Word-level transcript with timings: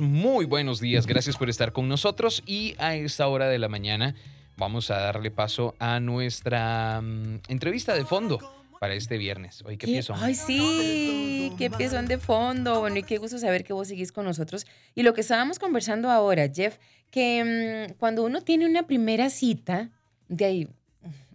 Muy 0.00 0.44
buenos 0.44 0.78
días, 0.78 1.08
gracias 1.08 1.36
por 1.36 1.50
estar 1.50 1.72
con 1.72 1.88
nosotros 1.88 2.44
y 2.46 2.76
a 2.78 2.94
esta 2.94 3.26
hora 3.26 3.48
de 3.48 3.58
la 3.58 3.68
mañana 3.68 4.14
vamos 4.56 4.92
a 4.92 4.98
darle 5.00 5.32
paso 5.32 5.74
a 5.80 5.98
nuestra 5.98 7.00
mm, 7.02 7.40
entrevista 7.48 7.94
de 7.94 8.04
fondo 8.04 8.38
para 8.78 8.94
este 8.94 9.18
viernes. 9.18 9.60
Hoy, 9.66 9.76
¿qué, 9.76 9.86
¿Qué? 9.86 9.92
pienso? 9.94 10.14
Ay, 10.16 10.36
sí, 10.36 11.52
qué 11.58 11.68
piezón 11.68 12.06
de 12.06 12.18
fondo. 12.18 12.78
Bueno, 12.78 12.98
y 12.98 13.02
qué 13.02 13.18
gusto 13.18 13.38
saber 13.40 13.64
que 13.64 13.72
vos 13.72 13.88
seguís 13.88 14.12
con 14.12 14.24
nosotros. 14.24 14.68
Y 14.94 15.02
lo 15.02 15.14
que 15.14 15.20
estábamos 15.22 15.58
conversando 15.58 16.12
ahora, 16.12 16.48
Jeff, 16.48 16.78
que 17.10 17.88
mm, 17.88 17.94
cuando 17.94 18.22
uno 18.22 18.40
tiene 18.42 18.66
una 18.66 18.86
primera 18.86 19.30
cita, 19.30 19.90
de 20.28 20.44
ahí 20.44 20.68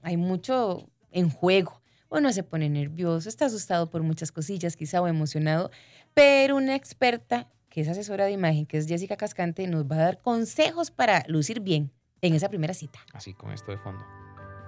hay 0.04 0.16
mucho 0.16 0.88
en 1.11 1.30
juego. 1.30 1.82
Uno 2.07 2.32
se 2.32 2.43
pone 2.43 2.70
nervioso, 2.70 3.27
está 3.27 3.48
asustado 3.48 3.89
por 3.89 4.04
muchas 4.04 4.32
cosillas, 4.32 4.77
quizá 4.77 5.02
o 5.02 5.07
emocionado, 5.09 5.70
pero 6.14 6.55
una 6.55 6.75
experta 6.75 7.50
que 7.74 7.82
es 7.82 7.88
asesora 7.88 8.26
de 8.26 8.32
imagen, 8.32 8.68
que 8.68 8.78
es 8.78 8.88
Jessica 8.88 9.18
Cascante, 9.18 9.66
nos 9.66 9.86
va 9.86 9.96
a 9.96 10.00
dar 10.00 10.22
consejos 10.22 10.91
para 10.91 11.23
lucir 11.27 11.59
bien 11.59 11.91
en 12.22 12.36
esa 12.36 12.48
primera 12.48 12.76
cita. 12.76 13.00
Así 13.14 13.34
con 13.34 13.52
esto 13.52 13.72
de 13.72 13.80
fondo. 13.80 14.05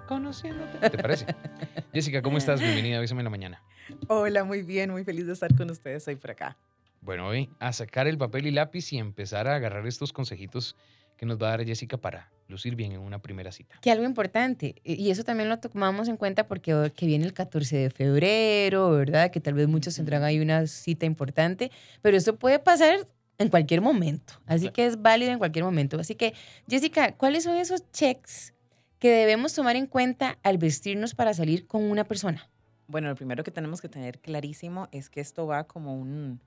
Conociéndote. 0.07 0.89
¿Te 0.89 0.97
parece? 0.97 1.27
Jessica, 1.93 2.23
¿cómo 2.23 2.39
estás? 2.39 2.59
Bienvenida 2.59 2.95
a 2.95 2.97
Avísame 2.97 3.21
en 3.21 3.25
la 3.25 3.29
mañana. 3.29 3.63
Hola, 4.07 4.43
muy 4.43 4.63
bien, 4.63 4.89
muy 4.89 5.03
feliz 5.03 5.27
de 5.27 5.33
estar 5.33 5.55
con 5.55 5.69
ustedes 5.69 6.07
hoy 6.07 6.15
por 6.15 6.31
acá. 6.31 6.57
Bueno, 7.01 7.27
hoy 7.27 7.47
a 7.59 7.73
sacar 7.73 8.07
el 8.07 8.17
papel 8.17 8.47
y 8.47 8.51
lápiz 8.51 8.91
y 8.91 8.97
empezar 8.97 9.47
a 9.47 9.53
agarrar 9.53 9.85
estos 9.85 10.11
consejitos 10.11 10.75
que 11.17 11.25
nos 11.25 11.41
va 11.41 11.47
a 11.47 11.49
dar 11.57 11.65
Jessica 11.65 11.97
para 11.97 12.31
lucir 12.47 12.75
bien 12.75 12.91
en 12.91 12.99
una 12.99 13.19
primera 13.19 13.51
cita. 13.51 13.75
Que 13.81 13.91
algo 13.91 14.05
importante, 14.05 14.75
y 14.83 15.09
eso 15.09 15.23
también 15.23 15.49
lo 15.49 15.57
tomamos 15.59 16.07
en 16.07 16.17
cuenta 16.17 16.47
porque 16.47 16.91
que 16.95 17.05
viene 17.07 17.25
el 17.25 17.33
14 17.33 17.75
de 17.77 17.89
febrero, 17.89 18.91
¿verdad? 18.91 19.31
Que 19.31 19.39
tal 19.39 19.55
vez 19.55 19.67
muchos 19.67 19.95
tendrán 19.95 20.23
ahí 20.23 20.39
una 20.39 20.67
cita 20.67 21.05
importante, 21.05 21.71
pero 22.01 22.17
eso 22.17 22.35
puede 22.35 22.59
pasar 22.59 22.99
en 23.37 23.49
cualquier 23.49 23.81
momento, 23.81 24.35
así 24.45 24.61
Claro. 24.61 24.73
que 24.73 24.85
es 24.85 25.01
válido 25.01 25.31
en 25.31 25.39
cualquier 25.39 25.65
momento. 25.65 25.99
Así 25.99 26.15
que, 26.15 26.33
Jessica, 26.69 27.13
¿cuáles 27.13 27.43
son 27.43 27.55
esos 27.57 27.91
checks 27.91 28.53
que 28.99 29.09
debemos 29.09 29.53
tomar 29.53 29.75
en 29.75 29.87
cuenta 29.87 30.37
al 30.43 30.57
vestirnos 30.57 31.15
para 31.15 31.33
salir 31.33 31.65
con 31.67 31.83
una 31.83 32.03
persona? 32.05 32.47
Bueno, 32.87 33.07
lo 33.09 33.15
primero 33.15 33.43
que 33.43 33.51
tenemos 33.51 33.81
que 33.81 33.89
tener 33.89 34.19
clarísimo 34.19 34.87
es 34.91 35.09
que 35.09 35.19
esto 35.19 35.47
va 35.47 35.63
como 35.65 35.95
un, 35.99 36.39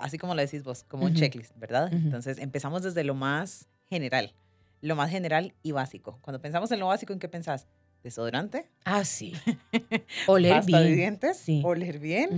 así 0.00 0.18
como 0.18 0.34
lo 0.34 0.40
decís 0.42 0.64
vos, 0.64 0.82
como 0.84 1.04
un 1.04 1.12
Ujú. 1.12 1.20
checklist, 1.20 1.56
¿verdad? 1.56 1.86
Ujú. 1.86 1.96
Entonces 1.96 2.38
empezamos 2.38 2.82
desde 2.82 3.04
lo 3.04 3.14
más 3.14 3.68
general, 3.88 4.34
lo 4.80 4.96
más 4.96 5.10
general 5.10 5.54
y 5.62 5.72
básico. 5.72 6.18
Cuando 6.22 6.40
pensamos 6.40 6.70
en 6.72 6.80
lo 6.80 6.86
básico, 6.88 7.12
¿en 7.12 7.18
qué 7.18 7.28
pensás? 7.28 7.66
Desodorante, 8.02 8.68
Ah, 8.84 9.04
sí. 9.04 9.32
Oler 10.26 10.52
pasta 10.56 10.80
de 10.80 10.92
dientes, 10.94 11.38
Sí. 11.38 11.62
oler 11.64 11.98
bien, 11.98 12.28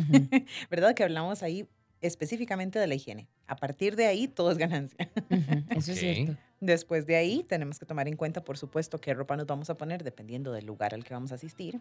¿verdad? 0.70 0.94
Que 0.94 1.02
hablamos 1.02 1.42
ahí 1.42 1.66
específicamente 2.00 2.78
de 2.78 2.86
la 2.86 2.94
higiene. 2.94 3.26
A 3.48 3.56
partir 3.56 3.96
de 3.96 4.06
ahí, 4.06 4.28
todo 4.28 4.52
es 4.52 4.58
ganancia. 4.58 5.10
Eso 5.70 5.92
es 5.92 5.98
cierto. 5.98 6.36
Después 6.60 7.04
de 7.06 7.16
ahí, 7.16 7.42
tenemos 7.42 7.78
que 7.80 7.86
tomar 7.86 8.06
en 8.06 8.16
cuenta, 8.16 8.44
por 8.44 8.58
supuesto, 8.58 8.98
qué 9.00 9.12
ropa 9.12 9.36
nos 9.36 9.46
vamos 9.46 9.68
a 9.70 9.76
poner 9.76 10.04
dependiendo 10.04 10.52
del 10.52 10.66
lugar 10.66 10.94
al 10.94 11.04
que 11.04 11.14
vamos 11.14 11.32
a 11.32 11.34
asistir. 11.34 11.80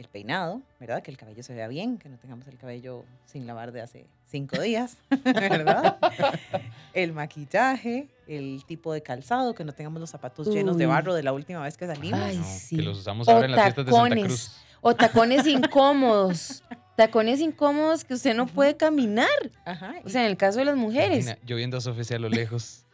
El 0.00 0.08
peinado, 0.08 0.62
¿verdad? 0.80 1.02
Que 1.02 1.10
el 1.10 1.18
cabello 1.18 1.42
se 1.42 1.52
vea 1.52 1.68
bien, 1.68 1.98
que 1.98 2.08
no 2.08 2.16
tengamos 2.16 2.48
el 2.48 2.56
cabello 2.56 3.04
sin 3.26 3.46
lavar 3.46 3.70
de 3.70 3.82
hace 3.82 4.06
cinco 4.24 4.58
días, 4.58 4.96
¿verdad? 5.24 5.98
El 6.94 7.12
maquillaje, 7.12 8.08
el 8.26 8.64
tipo 8.66 8.94
de 8.94 9.02
calzado, 9.02 9.54
que 9.54 9.62
no 9.62 9.72
tengamos 9.72 10.00
los 10.00 10.08
zapatos 10.08 10.48
llenos 10.48 10.78
de 10.78 10.86
barro 10.86 11.12
de 11.12 11.22
la 11.22 11.34
última 11.34 11.60
vez 11.60 11.76
que 11.76 11.86
salimos. 11.86 12.18
Ay, 12.18 12.38
No, 12.38 12.44
sí. 12.44 12.76
Que 12.76 12.82
los 12.82 13.00
usamos 13.00 13.28
O 13.28 13.32
ahora 13.32 13.44
en 13.44 13.52
las 13.52 13.62
fiestas 13.64 13.84
de 13.84 13.92
Santa 13.92 14.08
tacones. 14.08 14.26
Cruz. 14.26 14.56
O 14.80 14.96
tacones 14.96 15.46
incómodos. 15.46 16.62
Tacones 16.96 17.40
incómodos 17.40 18.04
que 18.04 18.14
usted 18.14 18.34
no 18.34 18.46
puede 18.46 18.78
caminar. 18.78 19.28
Ajá. 19.66 19.96
O 20.04 20.08
sea, 20.08 20.22
en 20.22 20.30
el 20.30 20.38
caso 20.38 20.60
de 20.60 20.64
las 20.64 20.76
mujeres. 20.76 21.26
Imagina, 21.26 21.46
yo 21.46 21.56
viendo 21.56 21.76
a 21.76 21.82
Sofía 21.82 22.02
hacia 22.02 22.18
lo 22.18 22.30
lejos. 22.30 22.86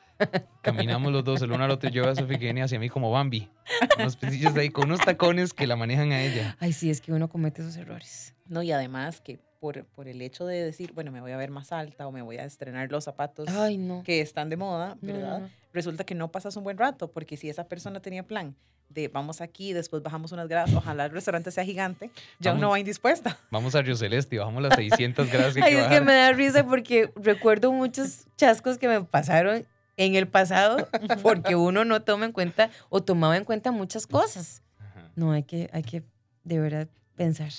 Caminamos 0.63 1.13
los 1.13 1.25
dos, 1.25 1.43
el 1.43 1.53
uno 1.53 1.65
al 1.65 1.71
otro. 1.71 1.89
Yo 1.91 2.09
a 2.09 2.15
Sofía 2.15 2.39
que 2.39 2.45
viene 2.45 2.63
hacia 2.63 2.79
mí 2.79 2.89
como 2.89 3.11
Bambi. 3.11 3.49
Unos 3.99 4.17
piecillos 4.17 4.55
ahí 4.57 4.71
con 4.71 4.85
unos 4.87 5.01
tacones 5.01 5.53
que 5.53 5.67
la 5.67 5.77
manejan 5.77 6.13
a 6.13 6.23
ella. 6.23 6.57
Ay, 6.61 6.73
sí, 6.73 6.91
es 6.91 7.01
que 7.01 7.13
uno 7.13 7.29
comete 7.29 7.63
esos 7.63 7.77
errores. 7.77 8.35
No, 8.47 8.63
y 8.63 8.73
además 8.73 9.21
que 9.21 9.39
por, 9.61 9.85
por 9.87 10.09
el 10.09 10.21
hecho 10.23 10.47
de 10.47 10.63
decir, 10.63 10.93
bueno, 10.93 11.11
me 11.13 11.21
voy 11.21 11.33
a 11.33 11.37
ver 11.37 11.51
más 11.51 11.73
alta 11.73 12.07
o 12.07 12.13
me 12.13 12.23
voy 12.23 12.37
a 12.39 12.45
estrenar 12.45 12.91
los 12.91 13.05
zapatos 13.05 13.49
Ay, 13.49 13.79
no. 13.79 14.03
que 14.05 14.21
están 14.21 14.49
de 14.51 14.57
moda, 14.57 14.97
No, 15.01 15.13
no, 15.13 15.19
¿verdad? 15.19 15.39
no. 15.41 15.51
resulta 15.73 16.05
que 16.05 16.15
no 16.15 16.31
pasas 16.31 16.57
un 16.57 16.65
buen 16.65 16.77
rato, 16.79 17.11
porque 17.11 17.37
si 17.37 17.49
esa 17.49 17.65
persona 17.67 18.01
tenía 18.01 18.23
plan 18.23 18.55
de 18.91 19.09
vamos 19.09 19.41
aquí, 19.41 19.73
después 19.73 20.03
bajamos 20.03 20.31
unas 20.31 20.47
gradas, 20.47 20.73
ojalá 20.75 21.07
el 21.07 21.11
restaurante 21.11 21.51
sea 21.51 21.65
gigante, 21.65 22.11
ya 22.39 22.53
uno 22.53 22.61
Vamos. 22.63 22.75
va 22.75 22.79
indispuesta. 22.81 23.39
Vamos 23.51 23.75
a 23.75 23.83
Río 23.83 23.97
Celeste 23.97 24.37
y 24.37 24.39
bajamos 24.39 24.63
las 24.63 24.75
600 24.77 25.31
grados 25.33 25.55
que 25.55 25.63
hay 25.63 25.73
Ay, 25.73 25.75
que 25.75 25.81
es 25.83 25.89
que 25.89 26.01
me 26.03 26.15
da 26.15 26.33
risa 26.33 26.65
porque 26.65 27.11
recuerdo 27.17 27.73
muchos 27.73 28.27
chascos 28.37 28.79
que 28.79 28.87
me 28.89 29.03
pasaron 29.03 29.67
en 29.97 30.15
el 30.15 30.29
pasado 30.29 30.89
porque 31.23 31.57
uno 31.57 31.85
no 31.85 32.03
toma 32.03 32.27
en 32.27 32.33
cuenta 32.33 32.71
o 32.89 33.03
tomaba 33.03 33.37
en 33.37 33.45
cuenta 33.45 33.71
muchas 33.73 34.07
cosas. 34.07 34.63
No, 35.15 35.33
hay 35.33 35.45
que, 35.45 35.71
hay 35.73 35.83
que 35.83 36.03
de 36.45 36.59
verdad 36.61 36.89
pensar. 37.17 37.51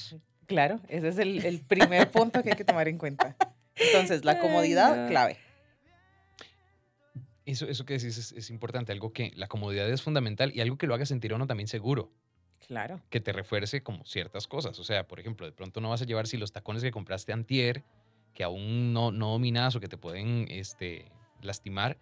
Claro, 0.45 0.79
ese 0.87 1.07
es 1.09 1.17
el, 1.17 1.43
el 1.45 1.59
primer 1.61 2.09
punto 2.11 2.41
que 2.43 2.51
hay 2.51 2.55
que 2.55 2.63
tomar 2.65 2.87
en 2.87 2.97
cuenta. 2.97 3.35
Entonces, 3.75 4.23
la 4.23 4.33
Ay, 4.33 4.39
comodidad, 4.39 5.03
no. 5.03 5.09
clave. 5.09 5.37
Eso, 7.45 7.65
eso 7.67 7.85
que 7.85 7.93
decís 7.93 8.17
es, 8.17 8.31
es 8.33 8.49
importante, 8.49 8.91
algo 8.91 9.13
que 9.13 9.31
la 9.35 9.47
comodidad 9.47 9.89
es 9.89 10.01
fundamental 10.01 10.51
y 10.53 10.59
algo 10.61 10.77
que 10.77 10.85
lo 10.85 10.93
haga 10.93 11.05
sentir 11.05 11.31
a 11.31 11.35
uno 11.35 11.47
también 11.47 11.67
seguro, 11.67 12.11
Claro. 12.67 13.01
que 13.09 13.21
te 13.21 13.31
refuerce 13.31 13.81
como 13.81 14.05
ciertas 14.05 14.47
cosas. 14.47 14.77
O 14.79 14.83
sea, 14.83 15.07
por 15.07 15.19
ejemplo, 15.19 15.45
de 15.45 15.53
pronto 15.53 15.79
no 15.79 15.89
vas 15.89 16.01
a 16.01 16.05
llevar 16.05 16.27
si 16.27 16.35
los 16.37 16.51
tacones 16.51 16.83
que 16.83 16.91
compraste 16.91 17.31
antier, 17.31 17.83
que 18.33 18.43
aún 18.43 18.91
no, 18.93 19.11
no 19.11 19.31
dominas 19.31 19.75
o 19.75 19.79
que 19.79 19.87
te 19.87 19.97
pueden 19.97 20.45
este, 20.49 21.05
lastimar, 21.41 21.97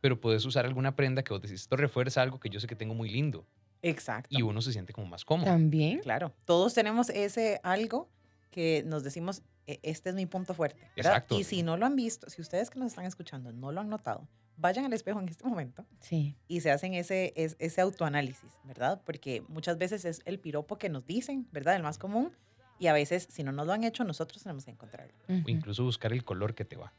pero 0.00 0.20
puedes 0.20 0.44
usar 0.44 0.64
alguna 0.66 0.94
prenda 0.96 1.22
que 1.22 1.32
vos 1.32 1.42
decís, 1.42 1.60
esto 1.62 1.76
refuerza 1.76 2.22
algo 2.22 2.38
que 2.40 2.48
yo 2.50 2.60
sé 2.60 2.66
que 2.66 2.76
tengo 2.76 2.94
muy 2.94 3.08
lindo 3.10 3.46
Exacto. 3.82 4.28
y 4.30 4.42
uno 4.42 4.60
se 4.62 4.72
siente 4.72 4.92
como 4.92 5.06
más 5.06 5.24
cómodo. 5.24 5.46
También. 5.46 6.00
Claro. 6.00 6.32
Todos 6.44 6.74
tenemos 6.74 7.10
ese 7.10 7.60
algo 7.62 8.08
que 8.50 8.82
nos 8.86 9.04
decimos, 9.04 9.42
"E- 9.66 9.78
este 9.82 10.10
es 10.10 10.14
mi 10.16 10.26
punto 10.26 10.54
fuerte. 10.54 10.80
¿verdad? 10.96 11.12
Exacto. 11.12 11.38
Y 11.38 11.44
si 11.44 11.62
no 11.62 11.76
lo 11.76 11.86
han 11.86 11.96
visto, 11.96 12.28
si 12.30 12.40
ustedes 12.40 12.70
que 12.70 12.78
nos 12.78 12.88
están 12.88 13.04
escuchando 13.04 13.52
no 13.52 13.70
lo 13.72 13.80
han 13.80 13.88
notado, 13.88 14.26
vayan 14.56 14.84
al 14.86 14.92
espejo 14.92 15.20
en 15.20 15.28
este 15.28 15.46
momento 15.46 15.84
Sí. 16.00 16.34
y 16.48 16.60
se 16.62 16.70
hacen 16.72 16.94
ese, 16.94 17.32
es- 17.36 17.54
ese 17.60 17.80
autoanálisis, 17.80 18.50
¿verdad? 18.64 19.00
Porque 19.04 19.42
muchas 19.48 19.78
veces 19.78 20.04
es 20.04 20.20
el 20.24 20.40
piropo 20.40 20.78
que 20.78 20.88
nos 20.88 21.06
dicen, 21.06 21.46
¿verdad? 21.52 21.76
El 21.76 21.82
más 21.82 21.98
común. 21.98 22.32
Y 22.80 22.86
a 22.86 22.92
veces, 22.92 23.26
si 23.30 23.42
no 23.42 23.52
nos 23.52 23.66
lo 23.66 23.72
han 23.72 23.84
hecho, 23.84 24.02
nosotros 24.04 24.42
tenemos 24.42 24.64
que 24.64 24.70
encontrarlo. 24.70 25.12
O 25.28 25.32
Ujú. 25.32 25.48
incluso 25.50 25.82
buscar 25.84 26.12
el 26.12 26.24
color 26.24 26.54
que 26.54 26.64
te 26.64 26.76
va. 26.76 26.92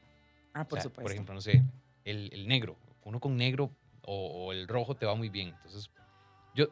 Ah, 0.54 0.66
por 0.68 0.78
O 0.80 0.81
sea, 0.81 0.84
supuesto. 0.90 1.02
Por 1.04 1.12
ejemplo, 1.12 1.34
no 1.34 1.42
sé, 1.42 1.64
el, 2.06 2.30
el 2.34 2.48
negro. 2.48 2.78
Uno 3.04 3.20
con 3.20 3.38
negro 3.38 3.72
o, 4.04 4.46
o 4.48 4.52
el 4.52 4.68
rojo 4.68 4.96
te 4.96 5.06
va 5.06 5.16
muy 5.16 5.30
bien. 5.30 5.50
Entonces, 5.50 5.90
yo, 6.56 6.68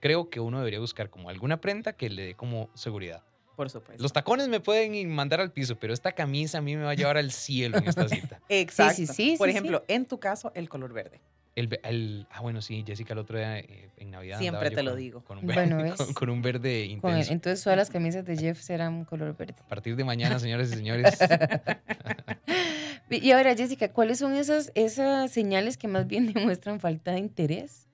creo 0.00 0.28
que 0.30 0.40
uno 0.40 0.58
debería 0.58 0.78
buscar 0.80 1.10
como 1.10 1.28
alguna 1.30 1.60
prenda 1.60 1.92
que 1.94 2.08
le 2.10 2.22
dé 2.26 2.34
como 2.34 2.70
seguridad. 2.74 3.22
por 3.56 3.68
supuesto. 3.70 4.02
Los 4.02 4.12
tacones 4.12 4.48
me 4.48 4.60
pueden 4.60 5.08
mandar 5.10 5.40
al 5.40 5.52
piso, 5.52 5.76
pero 5.78 5.92
esta 5.92 6.12
camisa 6.12 6.58
a 6.58 6.60
mí 6.60 6.76
me 6.76 6.84
va 6.84 6.90
a 6.90 6.94
llevar 6.94 7.16
al 7.16 7.32
cielo 7.32 7.78
en 7.78 7.88
esta 7.88 8.08
cita. 8.08 8.40
Exacto. 8.48 8.94
sí, 8.96 9.06
sí, 9.06 9.34
por 9.38 9.48
sí, 9.48 9.50
ejemplo, 9.50 9.84
en 9.88 10.06
tu 10.06 10.18
caso, 10.20 10.52
el 10.54 10.68
color 10.68 10.92
verde. 10.92 11.20
El, 11.54 12.26
ah, 12.30 12.40
bueno, 12.40 12.62
sí, 12.62 12.82
Jessica 12.86 13.12
el 13.12 13.18
otro 13.18 13.36
día 13.36 13.58
eh, 13.58 13.90
en 13.98 14.10
Navidad. 14.10 14.38
Siempre 14.38 14.70
te 14.70 14.82
lo 14.82 14.92
con- 14.92 14.98
digo. 15.00 15.22
Con 15.24 15.38
un, 15.38 15.46
ver- 15.46 15.54
Bueno, 15.56 15.82
¿ves? 15.82 15.94
con, 15.94 16.14
con 16.14 16.30
un 16.30 16.40
verde 16.40 16.84
el- 16.84 16.92
intenso. 16.92 17.30
entonces 17.32 17.62
todas 17.62 17.76
las 17.76 17.90
camisas 17.90 18.24
de 18.24 18.38
Jeff 18.38 18.58
serán 18.58 19.04
color 19.04 19.36
verde. 19.36 19.56
A 19.60 19.68
partir 19.68 19.94
de 19.94 20.02
mañana, 20.04 20.38
señores 20.38 20.72
y 20.72 20.76
señores. 20.76 21.18
Y 23.10 23.30
ahora, 23.30 23.54
Jessica, 23.54 23.92
¿cuáles 23.92 24.18
son 24.18 24.34
esas, 24.34 24.72
esas 24.74 25.30
señales 25.30 25.76
que 25.76 25.88
más 25.88 26.06
bien 26.06 26.26
demuestran 26.32 26.80
falta 26.80 27.12
de 27.12 27.18
interés? 27.18 27.86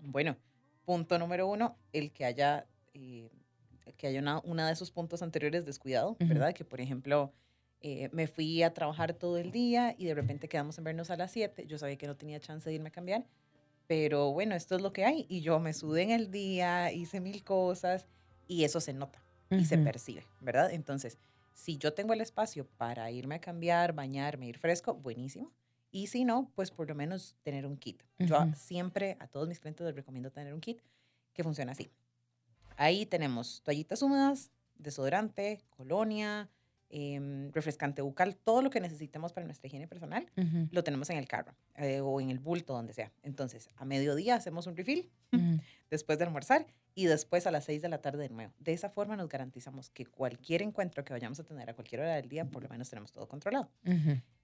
Bueno, 0.00 0.36
punto 0.84 1.18
número 1.18 1.46
uno, 1.46 1.76
el 1.92 2.12
que 2.12 2.24
haya, 2.24 2.66
eh, 2.94 3.30
que 3.96 4.06
haya 4.06 4.20
una, 4.20 4.40
una 4.40 4.66
de 4.66 4.72
esos 4.72 4.90
puntos 4.90 5.22
anteriores 5.22 5.64
descuidado. 5.64 6.16
¿verdad? 6.20 6.54
Que, 6.54 6.64
por 6.64 6.80
ejemplo, 6.80 7.32
eh, 7.80 8.08
me 8.12 8.28
fui 8.28 8.62
a 8.62 8.72
trabajar 8.72 9.12
todo 9.12 9.38
el 9.38 9.50
día 9.50 9.94
y 9.98 10.06
de 10.06 10.14
repente 10.14 10.48
quedamos 10.48 10.78
en 10.78 10.84
vernos 10.84 11.10
a 11.10 11.16
las 11.16 11.32
7. 11.32 11.66
Yo 11.66 11.78
sabía 11.78 11.96
que 11.96 12.06
no 12.06 12.16
tenía 12.16 12.38
chance 12.38 12.68
de 12.68 12.76
irme 12.76 12.88
a 12.88 12.92
cambiar, 12.92 13.26
pero 13.88 14.32
bueno, 14.32 14.54
esto 14.54 14.76
es 14.76 14.82
lo 14.82 14.92
que 14.92 15.04
hay. 15.04 15.26
Y 15.28 15.40
yo 15.40 15.58
me 15.58 15.72
sudé 15.72 16.02
en 16.02 16.10
el 16.12 16.30
día, 16.30 16.92
hice 16.92 17.20
mil 17.20 17.42
cosas 17.42 18.06
y 18.46 18.64
eso 18.64 18.80
se 18.80 18.92
nota 18.92 19.20
y 19.50 19.64
se 19.64 19.76
percibe, 19.78 20.24
¿verdad? 20.40 20.72
Entonces, 20.72 21.18
si 21.54 21.76
yo 21.78 21.92
tengo 21.94 22.12
el 22.12 22.20
espacio 22.20 22.66
para 22.76 23.10
irme 23.10 23.36
a 23.36 23.40
cambiar, 23.40 23.92
bañarme, 23.92 24.46
ir 24.48 24.58
fresco, 24.58 24.94
buenísimo. 24.94 25.52
Y 25.90 26.06
si 26.06 26.24
no, 26.24 26.50
pues 26.54 26.70
por 26.70 26.88
lo 26.88 26.94
menos 26.94 27.36
tener 27.42 27.66
un 27.66 27.76
kit. 27.76 28.02
Yo 28.18 28.36
siempre 28.56 29.16
a 29.20 29.26
todos 29.26 29.46
mis 29.46 29.60
clientes 29.60 29.84
les 29.86 29.94
recomiendo 29.94 30.30
tener 30.30 30.54
un 30.54 30.60
kit 30.60 30.80
que 31.34 31.42
funciona 31.42 31.72
así. 31.72 31.90
Ahí 32.76 33.04
tenemos 33.04 33.62
toallitas 33.62 34.00
húmedas, 34.02 34.50
desodorante, 34.78 35.60
colonia, 35.70 36.48
em, 36.88 37.52
refrescante 37.52 38.00
bucal, 38.02 38.36
todo 38.36 38.62
lo 38.62 38.70
que 38.70 38.80
necesitemos 38.80 39.32
para 39.32 39.46
nuestra 39.46 39.66
higiene 39.66 39.86
personal, 39.86 40.26
lo 40.70 40.82
tenemos 40.82 41.10
en 41.10 41.18
el 41.18 41.28
carro 41.28 41.54
eh, 41.76 42.00
o 42.00 42.20
en 42.20 42.30
el 42.30 42.38
bulto, 42.38 42.72
donde 42.72 42.94
sea. 42.94 43.12
Entonces, 43.22 43.68
a 43.76 43.84
mediodía 43.84 44.34
hacemos 44.34 44.66
un 44.66 44.76
refill. 44.76 45.10
Después 45.92 46.18
de 46.18 46.24
almorzar 46.24 46.66
y 46.94 47.04
después 47.04 47.46
a 47.46 47.50
las 47.50 47.66
6 47.66 47.82
de 47.82 47.88
la 47.90 48.00
tarde 48.00 48.22
de 48.22 48.30
nuevo. 48.30 48.54
De 48.58 48.72
esa 48.72 48.88
forma 48.88 49.14
nos 49.14 49.28
garantizamos 49.28 49.90
que 49.90 50.06
cualquier 50.06 50.62
encuentro 50.62 51.04
que 51.04 51.12
vayamos 51.12 51.38
a 51.38 51.44
tener 51.44 51.68
a 51.68 51.74
cualquier 51.74 52.00
hora 52.00 52.14
del 52.16 52.30
día, 52.30 52.46
por 52.46 52.62
lo 52.62 52.70
menos 52.70 52.88
tenemos 52.88 53.12
todo 53.12 53.28
controlado. 53.28 53.70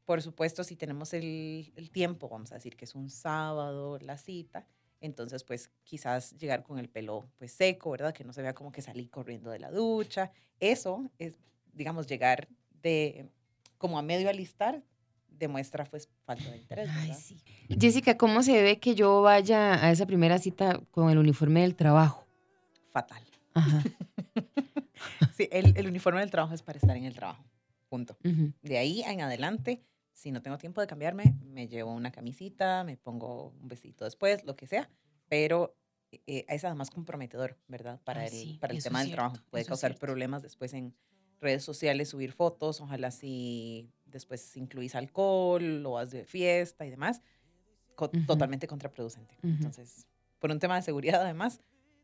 Por 0.04 0.20
supuesto, 0.20 0.62
si 0.62 0.76
tenemos 0.76 1.14
el, 1.14 1.72
el 1.74 1.90
tiempo, 1.90 2.28
vamos 2.28 2.52
a 2.52 2.56
decir 2.56 2.76
que 2.76 2.84
es 2.84 2.94
un 2.94 3.08
sábado 3.08 3.98
la 3.98 4.18
cita, 4.18 4.66
entonces 5.00 5.42
pues 5.42 5.70
quizás 5.84 6.36
llegar 6.36 6.62
con 6.62 6.78
el 6.78 6.90
pelo 6.90 7.26
pues 7.38 7.52
seco, 7.52 7.92
¿verdad? 7.92 8.12
Que 8.12 8.24
no 8.24 8.34
se 8.34 8.42
vea 8.42 8.52
como 8.54 8.70
que 8.70 8.82
salí 8.82 9.06
corriendo 9.06 9.50
de 9.50 9.58
la 9.58 9.70
ducha. 9.70 10.30
Eso 10.60 11.10
es, 11.18 11.38
digamos, 11.72 12.06
llegar 12.06 12.46
de 12.82 13.30
como 13.78 13.98
a 13.98 14.02
medio 14.02 14.28
alistar 14.28 14.82
demuestra 15.38 15.84
pues 15.84 16.08
falta 16.24 16.50
de 16.50 16.58
interés. 16.58 16.88
Ay, 16.92 17.14
sí. 17.14 17.36
Jessica, 17.68 18.16
¿cómo 18.16 18.42
se 18.42 18.62
ve 18.62 18.78
que 18.78 18.94
yo 18.94 19.22
vaya 19.22 19.84
a 19.84 19.90
esa 19.90 20.06
primera 20.06 20.38
cita 20.38 20.80
con 20.90 21.10
el 21.10 21.18
uniforme 21.18 21.60
del 21.62 21.74
trabajo? 21.74 22.26
Fatal. 22.90 23.22
Ajá. 23.54 23.82
Sí, 25.32 25.48
el, 25.52 25.76
el 25.76 25.86
uniforme 25.86 26.18
del 26.18 26.32
trabajo 26.32 26.54
es 26.54 26.62
para 26.62 26.78
estar 26.78 26.96
en 26.96 27.04
el 27.04 27.14
trabajo. 27.14 27.44
Punto. 27.88 28.18
ujú. 28.24 28.52
De 28.62 28.78
ahí 28.78 29.02
en 29.02 29.20
adelante, 29.20 29.84
si 30.12 30.32
no 30.32 30.42
tengo 30.42 30.58
tiempo 30.58 30.80
de 30.80 30.88
cambiarme, 30.88 31.36
me 31.44 31.68
llevo 31.68 31.92
una 31.92 32.10
camisita, 32.10 32.82
me 32.82 32.96
pongo 32.96 33.50
un 33.60 33.68
vestido 33.68 34.04
después, 34.04 34.42
lo 34.44 34.56
que 34.56 34.66
sea, 34.66 34.90
pero 35.28 35.76
eh, 36.10 36.44
es 36.48 36.64
además 36.64 36.90
comprometedor, 36.90 37.56
¿verdad? 37.68 38.00
Para 38.02 38.22
Ay, 38.22 38.26
el, 38.26 38.32
sí, 38.32 38.58
para 38.60 38.74
el 38.74 38.82
tema 38.82 39.00
del 39.00 39.12
trabajo. 39.12 39.36
cierto, 39.36 39.50
Puede 39.50 39.62
eso 39.62 39.74
es 39.74 39.80
causar 39.80 39.98
problemas 39.98 40.42
después 40.42 40.74
en 40.74 40.92
redes 41.40 41.62
sociales, 41.62 42.08
subir 42.08 42.32
fotos, 42.32 42.80
ojalá 42.80 43.12
si 43.12 43.88
después 44.10 44.56
incluís 44.56 44.94
alcohol 44.94 45.84
o 45.86 45.92
vas 45.92 46.10
de 46.10 46.24
fiesta 46.24 46.86
y 46.86 46.90
demás, 46.90 47.20
co- 47.94 48.10
Ujú. 48.14 48.26
totalmente 48.26 48.66
contraproducente. 48.66 49.34
Ujú. 49.42 49.48
Entonces, 49.54 50.06
por 50.38 50.50
un 50.50 50.58
tema 50.58 50.76
de 50.76 50.82
seguridad 50.82 51.22
además, 51.22 51.60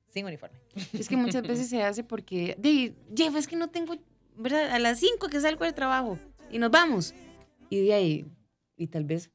sin 0.08 0.26
uniforme. 0.26 0.58
Es 0.92 1.08
que 1.08 1.16
muchas 1.16 1.42
veces 1.42 1.68
se 1.68 1.82
hace 1.82 2.04
porque, 2.04 2.54
de, 2.58 2.94
Jeff, 3.16 3.34
es 3.36 3.46
que 3.48 3.56
no 3.56 3.68
tengo, 3.68 3.94
¿verdad? 4.36 4.70
A 4.70 4.78
las 4.78 5.00
5 5.00 5.28
que 5.28 5.40
salgo 5.40 5.64
del 5.64 5.74
trabajo 5.74 6.18
y 6.50 6.58
nos 6.58 6.70
vamos. 6.70 7.14
Y 7.70 7.80
de 7.86 7.94
ahí, 7.94 8.26
y 8.76 8.86
tal 8.88 9.04
vez 9.04 9.30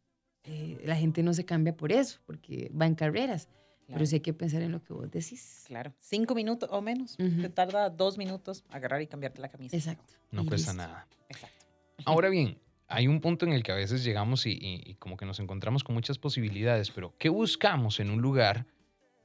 eh, 0.46 0.80
la 0.86 0.96
gente 0.96 1.22
no 1.24 1.34
se 1.34 1.44
cambia 1.46 1.76
por 1.76 1.92
eso, 1.92 2.20
porque 2.26 2.72
va 2.80 2.86
en 2.86 2.96
carreras. 2.96 3.48
Pero 3.88 3.98
Claro. 3.98 4.06
sí 4.06 4.16
hay 4.18 4.22
que 4.22 4.34
pensar 4.34 4.62
en 4.62 4.72
lo 4.72 4.84
que 4.84 4.94
vos 4.94 5.10
decís. 5.10 5.64
Claro, 5.66 5.92
cinco 6.00 6.36
minutos 6.36 6.70
o 6.72 6.80
menos. 6.80 7.18
Ujú. 7.20 7.42
Te 7.42 7.50
tarda 7.50 7.90
dos 7.90 8.20
minutos 8.20 8.64
agarrar 8.70 9.02
y 9.02 9.08
cambiarte 9.08 9.42
la 9.42 9.50
camisa. 9.50 9.76
Exacto. 9.76 10.14
No 10.32 10.44
Y 10.44 10.46
cuesta 10.46 10.72
listo. 10.74 10.88
nada. 10.88 11.08
Exacto. 11.28 11.59
Ahora 12.06 12.30
bien, 12.30 12.60
hay 12.88 13.08
un 13.08 13.22
punto 13.22 13.46
en 13.46 13.54
el 13.54 13.64
que 13.64 13.72
a 13.72 13.76
veces 13.76 14.04
llegamos 14.04 14.46
y, 14.46 14.52
y- 14.52 14.84
y 14.86 14.96
como 14.96 15.18
que 15.18 15.26
nos 15.26 15.40
encontramos 15.40 15.84
con 15.84 15.96
muchas 15.96 16.18
posibilidades, 16.18 16.92
pero 16.92 17.16
¿qué 17.18 17.30
buscamos 17.30 18.00
en 18.00 18.10
un 18.10 18.22
lugar 18.22 18.66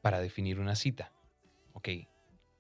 para 0.03 0.21
definir 0.21 0.61
una 0.61 0.75
cita? 0.75 1.12
Ok, 1.73 1.88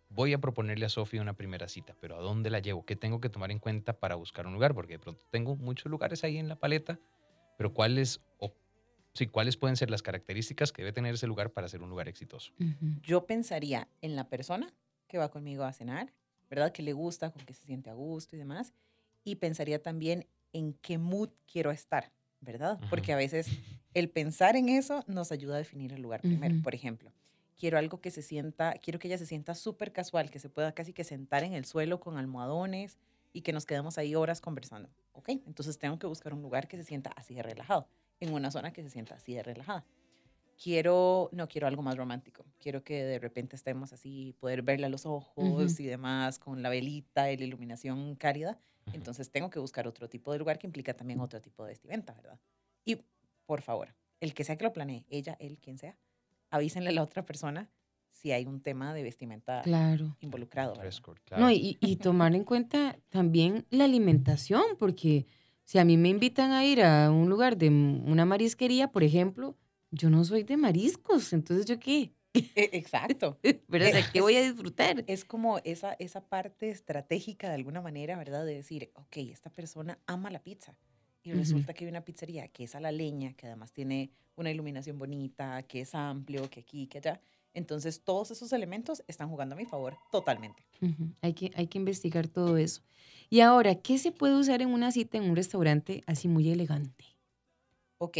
voy 0.08 0.32
a 0.32 0.38
proponerle 0.38 0.86
a 0.86 0.88
Sofía 0.88 1.20
una 1.22 1.34
primera 1.36 1.68
cita, 1.68 1.96
pero 2.00 2.16
¿a 2.16 2.20
dónde 2.20 2.50
la 2.50 2.60
llevo? 2.60 2.84
¿Qué 2.84 2.96
tengo 2.96 3.20
que 3.20 3.28
tomar 3.28 3.50
en 3.50 3.58
cuenta 3.58 3.98
para 3.98 4.14
buscar 4.14 4.46
un 4.46 4.54
lugar? 4.54 4.74
Porque 4.74 4.94
de 4.94 4.98
pronto 4.98 5.24
tengo 5.30 5.56
muchos 5.56 5.90
lugares 5.90 6.24
ahí 6.24 6.38
en 6.38 6.48
la 6.48 6.56
paleta, 6.56 6.98
pero 7.58 7.72
¿cuáles, 7.72 8.20
o, 8.38 8.54
sí, 9.14 9.26
¿cuáles 9.26 9.56
pueden 9.56 9.76
ser 9.76 9.90
las 9.90 10.02
características 10.02 10.72
que 10.72 10.82
debe 10.82 10.92
tener 10.92 11.14
ese 11.14 11.26
lugar 11.26 11.50
para 11.52 11.68
ser 11.68 11.82
un 11.82 11.90
lugar 11.90 12.08
exitoso? 12.08 12.52
Yo 13.02 13.26
pensaría 13.26 13.88
en 14.00 14.16
la 14.16 14.28
persona 14.28 14.72
que 15.06 15.18
va 15.18 15.30
conmigo 15.30 15.64
a 15.64 15.72
cenar, 15.72 16.12
¿verdad? 16.48 16.72
Que 16.72 16.82
le 16.82 16.92
gusta, 16.92 17.30
con 17.30 17.44
que 17.44 17.52
se 17.54 17.66
siente 17.66 17.90
a 17.90 17.94
gusto 17.94 18.36
y 18.36 18.38
demás. 18.38 18.72
Y 19.24 19.36
pensaría 19.36 19.82
también 19.82 20.26
en 20.52 20.74
qué 20.74 20.98
mood 20.98 21.30
quiero 21.50 21.70
estar, 21.70 22.12
¿verdad? 22.40 22.78
Porque 22.90 23.12
a 23.12 23.16
veces 23.16 23.48
el 23.94 24.10
pensar 24.10 24.56
en 24.56 24.68
eso 24.68 25.02
nos 25.06 25.32
ayuda 25.32 25.56
a 25.56 25.58
definir 25.58 25.92
el 25.92 26.02
lugar 26.02 26.20
primero. 26.20 26.54
Por 26.62 26.74
ejemplo, 26.74 27.12
quiero 27.58 27.78
algo 27.78 28.00
que 28.00 28.10
se 28.10 28.22
sienta, 28.22 28.74
quiero 28.74 28.98
que 28.98 29.08
ella 29.08 29.18
se 29.18 29.26
sienta 29.26 29.54
súper 29.54 29.92
casual, 29.92 30.30
que 30.30 30.38
se 30.38 30.48
pueda 30.48 30.72
casi 30.72 30.92
que 30.92 31.04
sentar 31.04 31.42
en 31.42 31.54
el 31.54 31.64
suelo 31.64 32.00
con 32.00 32.18
almohadones 32.18 32.98
y 33.32 33.40
que 33.40 33.52
nos 33.52 33.66
quedemos 33.66 33.98
ahí 33.98 34.14
horas 34.14 34.40
conversando. 34.40 34.90
¿Ok? 35.12 35.30
Entonces 35.30 35.78
tengo 35.78 35.98
que 35.98 36.06
buscar 36.06 36.34
un 36.34 36.42
lugar 36.42 36.68
que 36.68 36.76
se 36.76 36.84
sienta 36.84 37.10
así 37.16 37.34
de 37.34 37.42
relajado, 37.42 37.88
en 38.20 38.32
una 38.32 38.50
zona 38.50 38.72
que 38.72 38.82
se 38.82 38.90
sienta 38.90 39.14
así 39.14 39.34
de 39.34 39.42
relajada 39.42 39.84
quiero, 40.62 41.28
no 41.32 41.48
quiero 41.48 41.66
algo 41.66 41.82
más 41.82 41.96
romántico. 41.96 42.44
Quiero 42.58 42.82
que 42.82 43.04
de 43.04 43.18
repente 43.18 43.56
estemos 43.56 43.92
así, 43.92 44.34
poder 44.40 44.62
verle 44.62 44.86
a 44.86 44.88
los 44.88 45.06
ojos 45.06 45.72
Ujú. 45.72 45.82
y 45.82 45.86
demás, 45.86 46.38
con 46.38 46.62
la 46.62 46.68
velita 46.68 47.30
y 47.30 47.36
la 47.36 47.44
iluminación 47.44 48.14
cálida. 48.16 48.58
Entonces 48.92 49.30
tengo 49.30 49.50
que 49.50 49.58
buscar 49.58 49.86
otro 49.88 50.08
tipo 50.08 50.32
de 50.32 50.38
lugar 50.38 50.58
que 50.58 50.66
implica 50.66 50.94
también 50.94 51.20
otro 51.20 51.40
tipo 51.40 51.64
de 51.64 51.70
vestimenta, 51.70 52.12
¿verdad? 52.14 52.38
Y 52.84 52.98
por 53.46 53.62
favor, 53.62 53.94
el 54.20 54.34
que 54.34 54.44
sea 54.44 54.56
que 54.56 54.64
lo 54.64 54.72
planee, 54.72 55.04
ella, 55.08 55.36
él, 55.40 55.58
quien 55.58 55.78
sea, 55.78 55.96
avísenle 56.50 56.90
a 56.90 56.92
la 56.92 57.02
otra 57.02 57.24
persona 57.24 57.70
si 58.10 58.32
hay 58.32 58.46
un 58.46 58.60
tema 58.60 58.94
de 58.94 59.02
vestimenta 59.02 59.62
Claro. 59.62 60.16
involucrado. 60.20 60.74
code, 61.02 61.20
claro. 61.24 61.44
No, 61.44 61.50
y, 61.50 61.76
y 61.80 61.96
tomar 61.96 62.34
en 62.34 62.44
cuenta 62.44 62.98
también 63.08 63.66
la 63.70 63.84
alimentación, 63.84 64.62
porque 64.78 65.26
si 65.64 65.78
a 65.78 65.84
mí 65.84 65.96
me 65.96 66.08
invitan 66.08 66.52
a 66.52 66.64
ir 66.64 66.82
a 66.82 67.10
un 67.10 67.28
lugar 67.28 67.56
de 67.56 67.68
una 67.68 68.24
marisquería, 68.24 68.92
por 68.92 69.02
ejemplo, 69.02 69.56
yo 69.90 70.10
no 70.10 70.24
soy 70.24 70.44
de 70.44 70.56
mariscos, 70.56 71.32
entonces 71.32 71.66
yo 71.66 71.78
qué, 71.78 72.12
Exacto. 72.56 73.38
pero 73.42 73.84
o 73.86 73.88
sea, 73.88 74.02
¿qué 74.02 74.18
Es- 74.18 74.22
voy 74.22 74.36
a 74.36 74.42
disfrutar? 74.42 75.04
es 75.06 75.24
como 75.24 75.58
esa, 75.64 75.94
esa 75.98 76.28
parte 76.28 76.70
estratégica 76.70 77.48
de 77.48 77.54
alguna 77.54 77.80
manera, 77.80 78.16
¿verdad? 78.18 78.44
De 78.44 78.54
decir, 78.54 78.90
ok, 78.94 79.16
esta 79.18 79.50
persona 79.50 79.98
ama 80.06 80.30
la 80.30 80.42
pizza. 80.42 80.76
Y 81.22 81.32
resulta 81.32 81.72
que 81.72 81.84
hay 81.84 81.90
una 81.90 82.04
pizzería 82.04 82.48
que 82.48 82.64
es 82.64 82.74
a 82.74 82.80
la 82.80 82.92
leña, 82.92 83.32
que 83.34 83.46
además 83.46 83.72
tiene 83.72 84.10
una 84.36 84.50
iluminación 84.50 84.98
bonita, 84.98 85.62
que 85.62 85.80
es 85.80 85.94
amplio, 85.94 86.50
que 86.50 86.60
aquí, 86.60 86.86
que 86.86 86.98
allá. 86.98 87.20
Entonces, 87.54 88.02
todos 88.04 88.30
esos 88.30 88.52
elementos 88.52 89.02
están 89.06 89.30
jugando 89.30 89.54
a 89.54 89.58
mi 89.58 89.64
favor 89.64 89.96
totalmente. 90.12 90.66
Hay 91.22 91.32
que, 91.32 91.50
hay 91.54 91.66
que 91.68 91.78
investigar 91.78 92.28
todo 92.28 92.58
eso. 92.58 92.82
Y 93.30 93.40
ahora, 93.40 93.76
¿qué 93.76 93.96
se 93.96 94.12
puede 94.12 94.34
usar 94.36 94.60
en 94.60 94.68
una 94.68 94.90
cita 94.92 95.16
en 95.16 95.30
un 95.30 95.36
restaurante 95.36 96.02
así 96.06 96.28
muy 96.28 96.50
elegante? 96.50 97.06
Ok, 97.98 98.18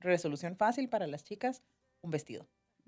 resolución 0.00 0.56
fácil 0.56 0.88
para 0.88 1.06
las 1.06 1.24
chicas, 1.24 1.62
un 2.02 2.10
vestido. 2.10 2.46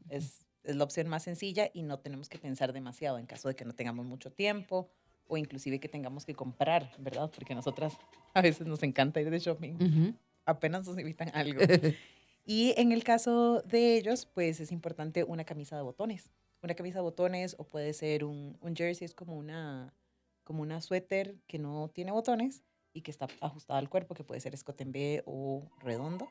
Es, 0.08 0.46
es 0.64 0.76
la 0.76 0.84
opción 0.84 1.08
más 1.08 1.22
sencilla 1.22 1.70
y 1.72 1.82
no 1.82 1.98
tenemos 1.98 2.28
que 2.28 2.38
pensar 2.38 2.72
demasiado 2.72 3.18
en 3.18 3.26
caso 3.26 3.48
de 3.48 3.56
que 3.56 3.64
no 3.64 3.74
tengamos 3.74 4.06
mucho 4.06 4.30
tiempo 4.30 4.90
o 5.26 5.36
inclusive 5.36 5.78
que 5.80 5.88
tengamos 5.88 6.24
que 6.24 6.34
comprar, 6.34 6.92
¿verdad? 6.98 7.30
Porque 7.34 7.54
nosotras 7.54 7.96
a 8.34 8.42
veces 8.42 8.66
nos 8.66 8.82
encanta 8.82 9.20
ir 9.20 9.30
de 9.30 9.38
shopping. 9.38 10.14
Apenas 10.44 10.86
nos 10.86 10.98
invitan 10.98 11.28
a 11.28 11.40
algo. 11.40 11.60
Y 12.46 12.74
en 12.76 12.90
el 12.90 13.04
caso 13.04 13.62
de 13.62 13.96
ellos, 13.96 14.26
pues 14.26 14.58
es 14.58 14.72
importante 14.72 15.22
una 15.22 15.44
camisa 15.44 15.76
de 15.76 15.82
botones. 15.82 16.30
Una 16.62 16.74
camisa 16.74 16.98
de 16.98 17.02
botones 17.02 17.54
o 17.58 17.64
puede 17.64 17.92
ser 17.92 18.24
un, 18.24 18.56
un 18.60 18.74
jersey, 18.74 19.04
es 19.04 19.14
como 19.14 19.36
una, 19.36 19.94
como 20.42 20.62
una 20.62 20.80
suéter 20.80 21.36
que 21.46 21.58
no 21.58 21.90
tiene 21.94 22.10
botones 22.10 22.62
y 22.92 23.02
que 23.02 23.10
está 23.10 23.28
ajustada 23.40 23.78
al 23.78 23.88
cuerpo, 23.88 24.14
que 24.14 24.24
puede 24.24 24.40
ser 24.40 24.54
escote 24.54 24.82
en 24.82 24.90
B 24.90 25.22
o 25.26 25.68
redondo. 25.80 26.28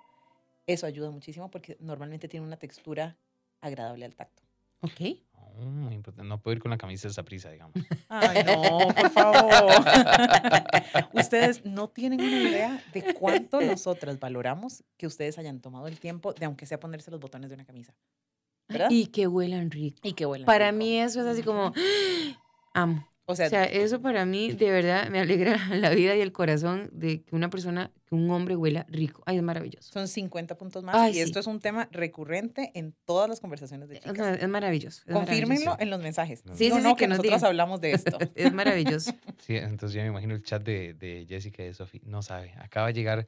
Eso 0.67 0.85
ayuda 0.85 1.09
muchísimo 1.09 1.49
porque 1.49 1.77
normalmente 1.79 2.27
tiene 2.27 2.45
una 2.45 2.57
textura 2.57 3.17
agradable 3.61 4.05
al 4.05 4.15
tacto. 4.15 4.43
ok. 4.81 5.01
Oh, 5.33 5.61
muy 5.65 5.93
importante. 5.93 6.27
No 6.29 6.39
puedo 6.41 6.55
ir 6.55 6.61
con 6.61 6.71
la 6.71 6.77
camisa 6.77 7.07
de 7.07 7.11
esa 7.11 7.23
prisa, 7.23 7.49
digamos. 7.49 7.73
Ay, 8.07 8.43
no, 8.45 8.79
por 8.93 9.09
favor. 9.11 9.51
ustedes 11.13 11.65
no 11.65 11.89
tienen 11.89 12.21
una 12.21 12.41
idea 12.41 12.83
de 12.93 13.13
cuánto 13.13 13.59
nosotras 13.59 14.19
valoramos 14.19 14.83
que 14.95 15.07
ustedes 15.07 15.37
hayan 15.37 15.59
tomado 15.59 15.87
el 15.87 15.99
tiempo 15.99 16.33
de, 16.33 16.45
aunque 16.45 16.65
sea 16.65 16.79
ponerse 16.79 17.11
los 17.11 17.19
botones 17.19 17.49
de 17.49 17.55
una 17.55 17.65
camisa. 17.65 17.93
¿Verdad? 18.69 18.87
Y 18.91 19.07
que 19.07 19.27
huelan 19.27 19.71
rico. 19.71 19.97
Y 20.03 20.13
que 20.13 20.25
huelan 20.25 20.45
Para 20.45 20.67
rico. 20.71 20.77
mí 20.77 20.99
eso 20.99 21.21
es 21.21 21.27
así 21.27 21.41
como, 21.43 21.73
amo. 22.73 23.08
O 23.31 23.35
sea, 23.35 23.45
O 23.45 23.49
sea, 23.51 23.63
eso 23.65 24.01
para 24.01 24.25
mí 24.25 24.53
de 24.53 24.71
verdad 24.71 25.07
me 25.09 25.19
alegra 25.19 25.55
la 25.75 25.91
vida 25.91 26.15
y 26.15 26.21
el 26.21 26.31
corazón 26.31 26.89
de 26.91 27.21
que 27.21 27.35
una 27.35 27.51
persona, 27.51 27.91
que 28.07 28.15
un 28.15 28.27
hombre 28.31 28.55
huela 28.55 28.87
rico. 28.89 29.21
Ay, 29.27 29.37
es 29.37 29.43
maravilloso. 29.43 29.91
son 29.93 30.07
50 30.07 30.57
puntos 30.57 30.83
más. 30.83 30.95
Ay, 30.95 31.11
y 31.11 31.13
sí. 31.15 31.19
esto 31.21 31.39
es 31.39 31.45
un 31.45 31.59
tema 31.59 31.87
recurrente 31.91 32.71
en 32.73 32.95
todas 33.05 33.29
las 33.29 33.39
conversaciones 33.39 33.87
de 33.87 33.99
chicas. 33.99 34.39
es 34.41 34.49
maravilloso. 34.49 35.03
es 35.05 35.13
Confírmenlo 35.13 35.65
maravilloso. 35.65 35.77
en 35.79 35.89
los 35.91 36.01
mensajes. 36.01 36.39
Sí, 36.39 36.53
Sí, 36.55 36.71
sí, 36.71 36.77
no, 36.81 36.95
que 36.95 37.01
que, 37.01 37.07
nos 37.07 37.17
nosotros 37.19 37.35
digan. 37.39 37.47
hablamos 37.49 37.81
de 37.81 37.91
esto. 37.91 38.17
Es 38.35 38.51
maravilloso. 38.51 39.11
Sí, 39.37 39.55
entonces 39.57 39.93
ya 39.93 40.01
me 40.01 40.07
imagino 40.07 40.33
el 40.33 40.41
chat 40.41 40.63
de, 40.63 40.95
de 40.95 41.25
Jessica 41.29 41.61
y 41.61 41.67
de 41.67 41.73
Sophie. 41.75 42.01
No 42.05 42.23
sabe, 42.23 42.53
acaba 42.59 42.87
de 42.87 42.93
llegar. 42.93 43.27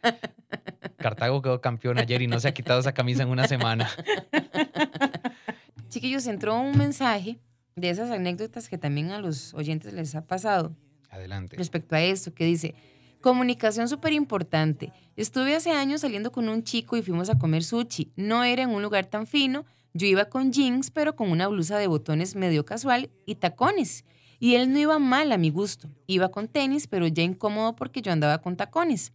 Cartago 0.98 1.44
quedó 1.44 1.62
campeón 1.62 2.00
ayer 2.00 2.24
y 2.24 2.28
no 2.28 2.40
se 2.40 2.48
ha 2.48 2.54
quitado 2.56 2.80
esa 2.80 2.94
camisa 2.94 3.22
en 3.22 3.30
una 3.30 3.48
semana. 3.48 3.88
Chiquillos, 5.90 6.26
entró 6.28 6.60
un 6.60 6.78
mensaje 6.78 7.38
de 7.82 7.90
esas 7.90 8.12
anécdotas 8.12 8.70
que 8.70 8.78
también 8.78 9.12
a 9.12 9.20
los 9.20 9.54
oyentes 9.54 9.94
les 9.94 10.16
ha 10.16 10.26
pasado 10.26 10.76
Adelante. 11.10 11.58
respecto 11.58 11.96
a 11.96 12.02
esto, 12.02 12.34
que 12.34 12.46
dice, 12.46 12.76
comunicación 13.20 13.90
súper 13.90 14.14
importante. 14.14 14.92
Estuve 15.16 15.56
hace 15.56 15.72
años 15.72 16.02
saliendo 16.02 16.32
con 16.32 16.50
un 16.50 16.64
chico 16.64 16.98
y 16.98 17.02
fuimos 17.02 17.30
a 17.30 17.38
comer 17.38 17.64
sushi. 17.64 18.12
No 18.16 18.44
era 18.44 18.64
en 18.64 18.70
un 18.70 18.82
lugar 18.82 19.06
tan 19.06 19.28
fino. 19.28 19.66
Yo 19.94 20.08
iba 20.08 20.26
con 20.26 20.52
jeans, 20.52 20.90
pero 20.90 21.16
con 21.16 21.30
una 21.30 21.48
blusa 21.48 21.78
de 21.78 21.88
botones 21.88 22.36
medio 22.36 22.66
casual 22.66 23.10
y 23.26 23.36
tacones. 23.36 24.06
Y 24.40 24.56
él 24.56 24.72
no 24.72 24.80
iba 24.80 24.98
mal 24.98 25.32
a 25.32 25.38
mi 25.38 25.50
gusto. 25.50 25.90
Iba 26.08 26.30
con 26.30 26.48
tenis, 26.48 26.88
pero 26.88 27.08
ya 27.08 27.24
incómodo 27.24 27.76
porque 27.76 28.02
yo 28.02 28.12
andaba 28.12 28.40
con 28.40 28.58
tacones. 28.58 29.14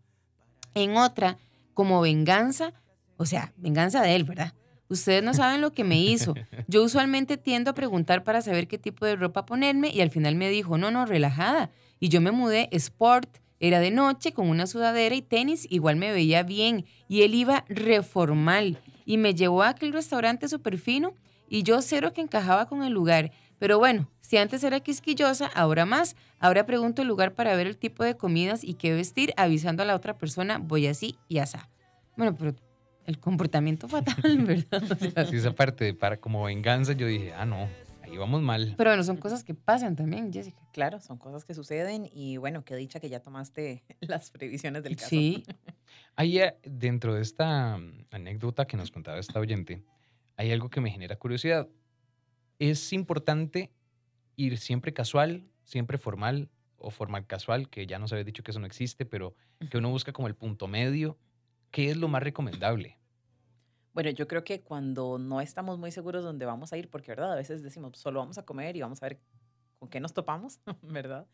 En 0.74 0.96
otra, 0.96 1.38
como 1.74 2.00
venganza, 2.00 2.74
o 3.16 3.26
sea, 3.26 3.52
venganza 3.56 4.02
de 4.02 4.14
él, 4.14 4.24
¿verdad? 4.24 4.54
Ustedes 4.88 5.22
no 5.22 5.34
saben 5.34 5.60
lo 5.60 5.72
que 5.72 5.84
me 5.84 5.98
hizo. 5.98 6.34
Yo 6.68 6.82
usualmente 6.82 7.36
tiendo 7.36 7.70
a 7.70 7.74
preguntar 7.74 8.24
para 8.24 8.40
saber 8.40 8.68
qué 8.68 8.78
tipo 8.78 9.04
de 9.04 9.16
ropa 9.16 9.46
ponerme 9.46 9.90
y 9.90 10.00
al 10.00 10.10
final 10.10 10.36
me 10.36 10.48
dijo, 10.48 10.78
no, 10.78 10.90
no, 10.90 11.06
relajada. 11.06 11.70
Y 11.98 12.08
yo 12.08 12.20
me 12.20 12.30
mudé 12.30 12.68
sport, 12.72 13.38
Era 13.58 13.80
de 13.80 13.90
noche, 13.90 14.32
con 14.32 14.48
una 14.48 14.66
sudadera 14.66 15.14
y 15.14 15.22
tenis, 15.22 15.66
igual 15.70 15.96
me 15.96 16.12
veía 16.12 16.42
bien. 16.42 16.84
Y 17.08 17.22
él 17.22 17.34
iba 17.34 17.64
reformal. 17.68 18.78
Y 19.06 19.16
me 19.16 19.34
llevó 19.34 19.62
a 19.62 19.70
aquel 19.70 19.92
restaurante 19.92 20.48
súper 20.48 20.78
fino 20.78 21.14
y 21.48 21.62
yo 21.62 21.80
cero 21.80 22.12
que 22.12 22.20
encajaba 22.20 22.66
con 22.66 22.82
el 22.82 22.92
lugar. 22.92 23.32
Pero 23.58 23.78
bueno, 23.78 24.10
si 24.20 24.36
antes 24.36 24.62
era 24.64 24.80
quisquillosa, 24.80 25.46
ahora 25.46 25.86
más. 25.86 26.16
Ahora 26.38 26.66
pregunto 26.66 27.02
el 27.02 27.08
lugar 27.08 27.34
para 27.34 27.56
ver 27.56 27.66
el 27.66 27.76
tipo 27.76 28.04
de 28.04 28.16
comidas 28.16 28.62
y 28.62 28.74
qué 28.74 28.92
vestir, 28.92 29.32
avisando 29.36 29.82
a 29.82 29.86
la 29.86 29.94
otra 29.94 30.18
persona, 30.18 30.58
voy 30.58 30.86
así 30.86 31.16
y 31.28 31.38
asá. 31.38 31.68
Bueno, 32.16 32.34
pero 32.36 32.54
el 33.06 33.18
comportamiento 33.18 33.88
fatal, 33.88 34.16
¿verdad? 34.46 34.82
O 34.90 34.96
sea, 34.96 35.26
Sí, 35.26 35.36
esa 35.36 35.54
parte, 35.54 35.94
para 35.94 36.18
como 36.18 36.44
venganza, 36.44 36.92
yo 36.92 37.06
dije, 37.06 37.32
ah, 37.34 37.44
no, 37.44 37.68
ahí 38.02 38.16
vamos 38.16 38.42
mal. 38.42 38.74
pero 38.76 38.90
bueno, 38.90 39.02
son 39.04 39.16
cosas 39.16 39.44
que 39.44 39.54
pasan 39.54 39.96
también, 39.96 40.32
Jessica. 40.32 40.60
Claro, 40.72 41.00
son 41.00 41.18
cosas 41.18 41.44
que 41.44 41.54
suceden 41.54 42.08
y 42.12 42.36
bueno, 42.36 42.64
qué 42.64 42.76
dicha 42.76 43.00
que 43.00 43.08
ya 43.08 43.20
tomaste 43.20 43.82
las 44.00 44.30
previsiones 44.30 44.82
del 44.82 44.96
caso. 44.96 45.08
Sí, 45.08 45.44
Ahí, 46.16 46.38
eh, 46.38 46.56
dentro 46.62 47.14
de 47.14 47.22
esta 47.22 47.76
mm, 47.76 48.06
anécdota 48.10 48.66
que 48.66 48.76
nos 48.76 48.90
contaba 48.90 49.18
esta 49.18 49.38
oyente, 49.38 49.82
hay 50.36 50.50
algo 50.50 50.70
que 50.70 50.80
me 50.80 50.90
genera 50.90 51.16
curiosidad. 51.16 51.68
Es 52.58 52.92
importante 52.92 53.70
ir 54.36 54.56
siempre 54.58 54.92
casual, 54.94 55.44
siempre 55.64 55.98
formal 55.98 56.48
o 56.78 56.90
formal 56.90 57.26
casual, 57.26 57.68
que 57.68 57.86
ya 57.86 57.98
nos 57.98 58.12
había 58.12 58.24
dicho 58.24 58.42
que 58.42 58.50
eso 58.50 58.60
no 58.60 58.66
existe, 58.66 59.04
pero 59.04 59.34
que 59.70 59.78
uno 59.78 59.90
busca 59.90 60.12
como 60.12 60.28
el 60.28 60.34
punto 60.34 60.68
medio. 60.68 61.18
¿Qué 61.76 61.90
es 61.90 61.98
lo 61.98 62.08
más 62.08 62.22
recomendable? 62.22 62.96
Bueno, 63.92 64.08
yo 64.08 64.26
creo 64.26 64.42
que 64.44 64.62
cuando 64.62 65.18
no 65.18 65.42
estamos 65.42 65.78
muy 65.78 65.90
seguros 65.90 66.24
dónde 66.24 66.46
vamos 66.46 66.72
a 66.72 66.78
ir, 66.78 66.88
porque 66.88 67.10
verdad, 67.10 67.30
a 67.30 67.36
veces 67.36 67.62
decimos 67.62 67.98
solo 67.98 68.20
vamos 68.20 68.38
a 68.38 68.46
comer 68.46 68.76
y 68.76 68.80
vamos 68.80 69.02
a 69.02 69.08
ver 69.08 69.20
con 69.78 69.90
qué 69.90 70.00
nos 70.00 70.14
topamos, 70.14 70.58
¿verdad? 70.80 71.26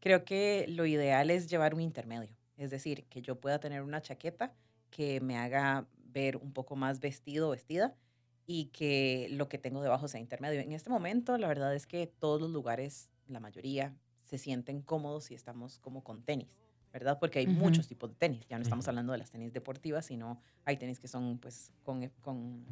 Creo 0.00 0.26
que 0.26 0.66
lo 0.68 0.84
ideal 0.84 1.30
es 1.30 1.48
llevar 1.48 1.74
un 1.74 1.80
intermedio, 1.80 2.36
es 2.58 2.70
decir, 2.70 3.06
que 3.06 3.22
yo 3.22 3.40
pueda 3.40 3.58
tener 3.58 3.80
una 3.80 4.02
chaqueta 4.02 4.52
que 4.90 5.22
me 5.22 5.38
haga 5.38 5.88
ver 5.96 6.36
un 6.36 6.52
poco 6.52 6.76
más 6.76 7.00
vestido 7.00 7.48
o 7.48 7.52
vestida 7.52 7.96
y 8.44 8.66
que 8.66 9.28
lo 9.30 9.48
que 9.48 9.56
tengo 9.56 9.80
debajo 9.80 10.08
sea 10.08 10.20
intermedio. 10.20 10.60
En 10.60 10.72
este 10.72 10.90
momento, 10.90 11.38
la 11.38 11.48
verdad 11.48 11.74
es 11.74 11.86
que 11.86 12.06
todos 12.06 12.38
los 12.38 12.50
lugares, 12.50 13.08
la 13.28 13.40
mayoría, 13.40 13.96
se 14.24 14.36
sienten 14.36 14.82
cómodos 14.82 15.24
si 15.24 15.34
estamos 15.34 15.78
como 15.78 16.04
con 16.04 16.22
tenis, 16.22 16.58
¿verdad? 16.98 17.18
Porque 17.18 17.40
hay 17.40 17.46
Ujú. 17.46 17.56
muchos 17.58 17.86
tipos 17.86 18.08
de 18.08 18.16
tenis. 18.16 18.46
Ya 18.48 18.56
no 18.56 18.62
estamos 18.62 18.88
hablando 18.88 19.12
de 19.12 19.18
las 19.18 19.30
tenis 19.30 19.52
deportivas, 19.52 20.06
sino 20.06 20.40
hay 20.64 20.78
tenis 20.78 20.98
que 20.98 21.08
son 21.08 21.36
pues 21.38 21.70
con, 21.82 22.02
e- 22.02 22.10
con 22.22 22.64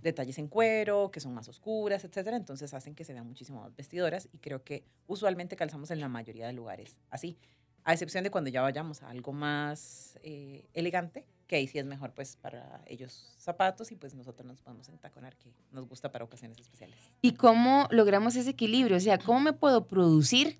detalles 0.00 0.38
en 0.38 0.48
cuero, 0.48 1.10
que 1.10 1.20
son 1.20 1.34
más 1.34 1.46
oscuras, 1.46 2.04
etcétera. 2.04 2.38
Entonces 2.38 2.72
hacen 2.72 2.94
que 2.94 3.04
se 3.04 3.12
vean 3.12 3.26
muchísimo 3.26 3.60
más 3.60 3.76
vestidoras 3.76 4.30
y 4.32 4.38
creo 4.38 4.64
que 4.64 4.82
usualmente 5.06 5.56
calzamos 5.56 5.90
en 5.90 6.00
la 6.00 6.08
mayoría 6.08 6.46
de 6.46 6.54
lugares 6.54 6.96
así. 7.10 7.36
A 7.84 7.92
excepción 7.92 8.24
de 8.24 8.30
cuando 8.30 8.48
ya 8.48 8.62
vayamos 8.62 9.02
a 9.02 9.10
algo 9.10 9.32
más 9.32 10.18
eh, 10.22 10.66
elegante, 10.72 11.26
que 11.46 11.56
ahí 11.56 11.66
sí 11.66 11.78
es 11.78 11.84
mejor 11.84 12.12
pues 12.14 12.36
para 12.36 12.80
ellos 12.86 13.34
zapatos 13.38 13.92
y 13.92 13.96
pues 13.96 14.14
nosotros 14.14 14.46
nos 14.46 14.60
podemos 14.62 14.88
entaconar, 14.88 15.36
que 15.36 15.52
nos 15.70 15.86
gusta 15.86 16.10
para 16.10 16.24
ocasiones 16.24 16.58
especiales. 16.58 16.96
¿Y 17.20 17.32
cómo 17.32 17.88
logramos 17.90 18.36
ese 18.36 18.50
equilibrio? 18.50 18.96
O 18.96 19.00
sea, 19.00 19.18
¿cómo 19.18 19.40
me 19.40 19.52
puedo 19.52 19.86
producir, 19.86 20.58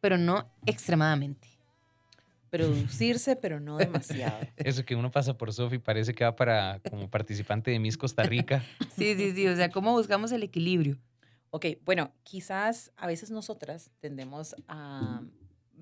pero 0.00 0.16
no 0.18 0.46
extremadamente? 0.66 1.48
Producirse, 2.56 3.36
pero 3.36 3.60
no 3.60 3.78
demasiado. 3.78 4.40
Eso 4.56 4.84
que 4.84 4.94
uno 4.94 5.10
pasa 5.10 5.36
por 5.36 5.52
Sofi 5.52 5.78
parece 5.78 6.14
que 6.14 6.24
va 6.24 6.34
para 6.34 6.80
como 6.90 7.08
participante 7.10 7.70
de 7.70 7.78
Miss 7.78 7.96
Costa 7.96 8.22
Rica. 8.22 8.62
Sí, 8.96 9.14
sí, 9.14 9.32
sí. 9.34 9.46
O 9.46 9.54
sea, 9.54 9.70
¿cómo 9.70 9.92
buscamos 9.92 10.32
el 10.32 10.42
equilibrio? 10.42 10.96
Ok, 11.50 11.66
bueno, 11.84 12.12
quizás 12.22 12.92
a 12.96 13.06
veces 13.06 13.30
nosotras 13.30 13.90
tendemos 14.00 14.56
a, 14.68 15.22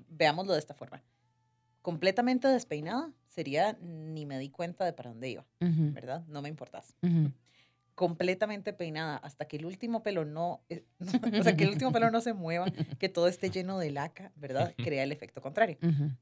veámoslo 0.08 0.52
de 0.52 0.58
esta 0.58 0.74
forma, 0.74 1.00
completamente 1.80 2.48
despeinada 2.48 3.12
sería 3.28 3.78
ni 3.80 4.26
me 4.26 4.38
di 4.38 4.50
cuenta 4.50 4.84
de 4.84 4.92
para 4.92 5.10
dónde 5.10 5.30
iba, 5.30 5.46
Ujú, 5.60 5.92
¿verdad? 5.92 6.24
No 6.26 6.42
me 6.42 6.48
importas. 6.48 6.94
ujú. 7.02 7.30
Completamente 7.94 8.72
peinada 8.72 9.16
hasta 9.18 9.46
que 9.46 9.56
el 9.56 9.66
último 9.66 10.02
pelo 10.02 10.24
no, 10.24 10.64
eh, 10.68 10.84
o 11.40 11.42
sea, 11.42 11.56
que 11.56 11.64
el 11.64 11.70
último 11.70 11.92
pelo 11.92 12.10
no 12.10 12.20
se 12.20 12.32
mueva, 12.32 12.66
que 12.98 13.08
todo 13.08 13.28
esté 13.28 13.50
lleno 13.50 13.78
de 13.78 13.90
laca, 13.90 14.32
¿verdad? 14.36 14.74
Crea 14.76 15.02
el 15.02 15.12
efecto 15.12 15.40
contrario. 15.40 15.78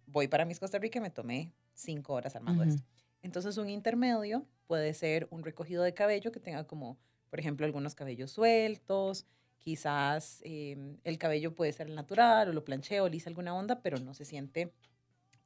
Voy 0.06 0.28
para 0.28 0.44
mis 0.44 0.60
Costa 0.60 0.78
Rica 0.78 0.98
y 0.98 1.02
me 1.02 1.10
tomé 1.10 1.52
cinco 1.74 2.14
horas 2.14 2.36
armando 2.36 2.62
ujú. 2.62 2.70
esto. 2.70 2.82
Entonces, 3.22 3.56
un 3.56 3.68
intermedio 3.68 4.46
puede 4.66 4.94
ser 4.94 5.28
un 5.30 5.44
recogido 5.44 5.82
de 5.82 5.94
cabello 5.94 6.32
que 6.32 6.40
tenga 6.40 6.66
como, 6.66 6.98
por 7.30 7.38
ejemplo, 7.38 7.64
algunos 7.64 7.94
cabellos 7.94 8.32
sueltos, 8.32 9.26
quizás 9.58 10.40
eh, 10.44 10.96
el 11.04 11.18
cabello 11.18 11.54
puede 11.54 11.72
ser 11.72 11.86
el 11.86 11.94
natural 11.94 12.48
o 12.48 12.52
lo 12.52 12.64
plancheo, 12.64 13.08
lisa 13.08 13.30
alguna 13.30 13.54
onda, 13.54 13.80
pero 13.80 13.98
no 13.98 14.12
se 14.12 14.24
siente 14.24 14.72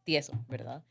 tieso, 0.04 0.32
¿verdad? 0.48 0.84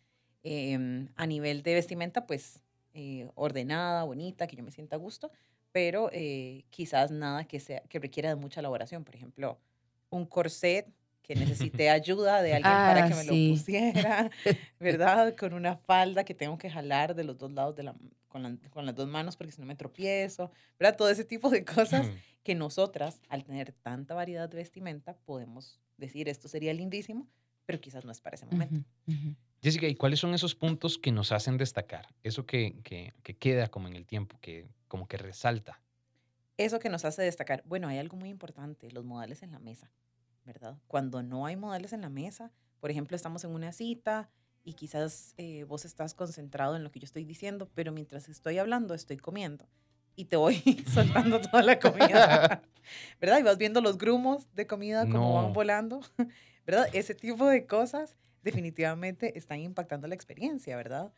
Em, 0.44 1.10
a 1.16 1.26
nivel 1.26 1.64
de 1.64 1.74
vestimenta, 1.74 2.28
pues 2.28 2.62
eh, 2.96 3.30
ordenada, 3.36 4.04
bonita, 4.04 4.48
que 4.48 4.56
yo 4.56 4.64
me 4.64 4.72
sienta 4.72 4.96
a 4.96 5.00
gusto, 5.00 5.32
pero 5.72 6.10
eh, 6.14 6.66
quizás 6.72 7.12
nada 7.12 7.46
que, 7.46 7.60
sea, 7.60 7.82
que 7.90 8.00
requiera 8.00 8.30
de 8.30 8.36
mucha 8.36 8.62
elaboración. 8.62 9.04
Por 9.04 9.16
ejemplo, 9.16 9.60
un 10.10 10.26
corset 10.26 10.88
que 11.22 11.36
necesite 11.76 11.90
ayuda 11.90 12.42
de 12.42 12.56
alguien 12.56 12.74
para 12.88 13.04
Ah, 13.04 13.08
que 13.08 13.16
me 13.16 13.24
sí. 13.24 13.48
lo 13.50 13.58
pusiera, 13.58 14.32
¿verdad? 14.80 15.36
Con 15.36 15.54
una 15.54 15.76
falda 15.78 16.24
que 16.24 16.34
tengo 16.34 16.58
que 16.58 16.70
jalar 16.70 17.14
de 17.16 17.24
los 17.26 17.38
dos 17.38 17.52
lados 17.52 17.76
de 17.76 17.84
la, 17.84 17.96
con, 18.28 18.44
la- 18.44 18.58
con 18.72 18.86
las 18.86 18.96
dos 18.96 19.08
manos 19.08 19.36
porque 19.38 19.52
si 19.52 19.62
no 19.62 19.68
me 19.68 19.76
tropiezo, 19.76 20.52
¿verdad? 20.80 20.98
Todo 20.98 21.10
ese 21.10 21.26
tipo 21.26 21.50
de 21.50 21.66
cosas 21.66 22.08
que 22.44 22.56
nosotras, 22.56 23.22
al 23.30 23.44
tener 23.44 23.72
tanta 23.74 24.14
variedad 24.14 24.48
de 24.50 24.58
vestimenta, 24.58 25.16
podemos 25.26 25.80
decir 25.98 26.30
esto 26.30 26.48
sería 26.48 26.74
lindísimo, 26.74 27.28
pero 27.66 27.82
quizás 27.82 28.06
no 28.06 28.12
es 28.12 28.22
para 28.22 28.36
ese 28.36 28.46
momento. 28.46 28.82
Jessica, 29.66 29.88
¿y 29.88 29.96
cuáles 29.96 30.20
son 30.20 30.36
esos 30.36 30.54
puntos 30.54 31.00
que 31.00 31.12
nos 31.12 31.32
hacen 31.32 31.58
destacar? 31.58 32.06
Eso 32.22 32.46
que, 32.46 32.76
que, 32.84 33.16
que 33.24 33.36
queda 33.36 33.68
como 33.68 33.88
en 33.88 33.96
el 33.96 34.06
tiempo, 34.06 34.38
que 34.40 34.68
como 34.88 35.08
que 35.08 35.18
resalta. 35.18 35.82
Eso 36.60 36.78
que 36.78 36.88
nos 36.90 37.04
hace 37.04 37.24
destacar, 37.24 37.64
bueno, 37.66 37.88
hay 37.88 37.98
algo 37.98 38.16
muy 38.16 38.30
importante, 38.30 38.92
los 38.92 39.04
modales 39.04 39.42
en 39.42 39.52
la 39.52 39.58
mesa, 39.58 39.90
¿verdad? 40.46 40.78
Cuando 40.88 41.24
no 41.24 41.48
hay 41.48 41.56
modales 41.56 41.94
en 41.94 42.02
la 42.02 42.10
mesa, 42.10 42.52
por 42.80 42.92
ejemplo, 42.92 43.16
estamos 43.16 43.44
en 43.44 43.56
una 43.56 43.72
cita 43.72 44.30
y 44.64 44.74
quizás 44.74 45.34
eh, 45.38 45.64
vos 45.64 45.84
estás 45.84 46.14
concentrado 46.14 46.76
en 46.76 46.84
lo 46.84 46.92
que 46.92 47.00
yo 47.00 47.06
estoy 47.06 47.26
diciendo, 47.26 47.68
pero 47.74 47.92
mientras 47.92 48.30
estoy 48.30 48.60
hablando, 48.60 48.94
estoy 48.94 49.18
comiendo 49.18 49.68
y 50.16 50.26
te 50.26 50.36
voy 50.36 50.62
soltando 50.94 51.42
toda 51.42 51.64
la 51.64 51.80
comida, 51.80 52.62
¿verdad? 53.20 53.40
Y 53.40 53.44
vas 53.44 53.58
viendo 53.58 53.82
los 53.82 53.98
grumos 53.98 54.48
de 54.54 54.68
comida 54.68 55.08
como 55.10 55.34
No. 55.34 55.42
van 55.42 55.54
volando, 55.54 56.02
¿verdad? 56.68 56.88
Ese 56.94 57.16
tipo 57.16 57.48
de 57.48 57.66
cosas 57.66 58.16
definitivamente 58.46 59.38
están 59.38 59.60
impactando 59.60 60.08
la 60.08 60.16
experiencia, 60.16 60.78
¿verdad? 60.78 61.12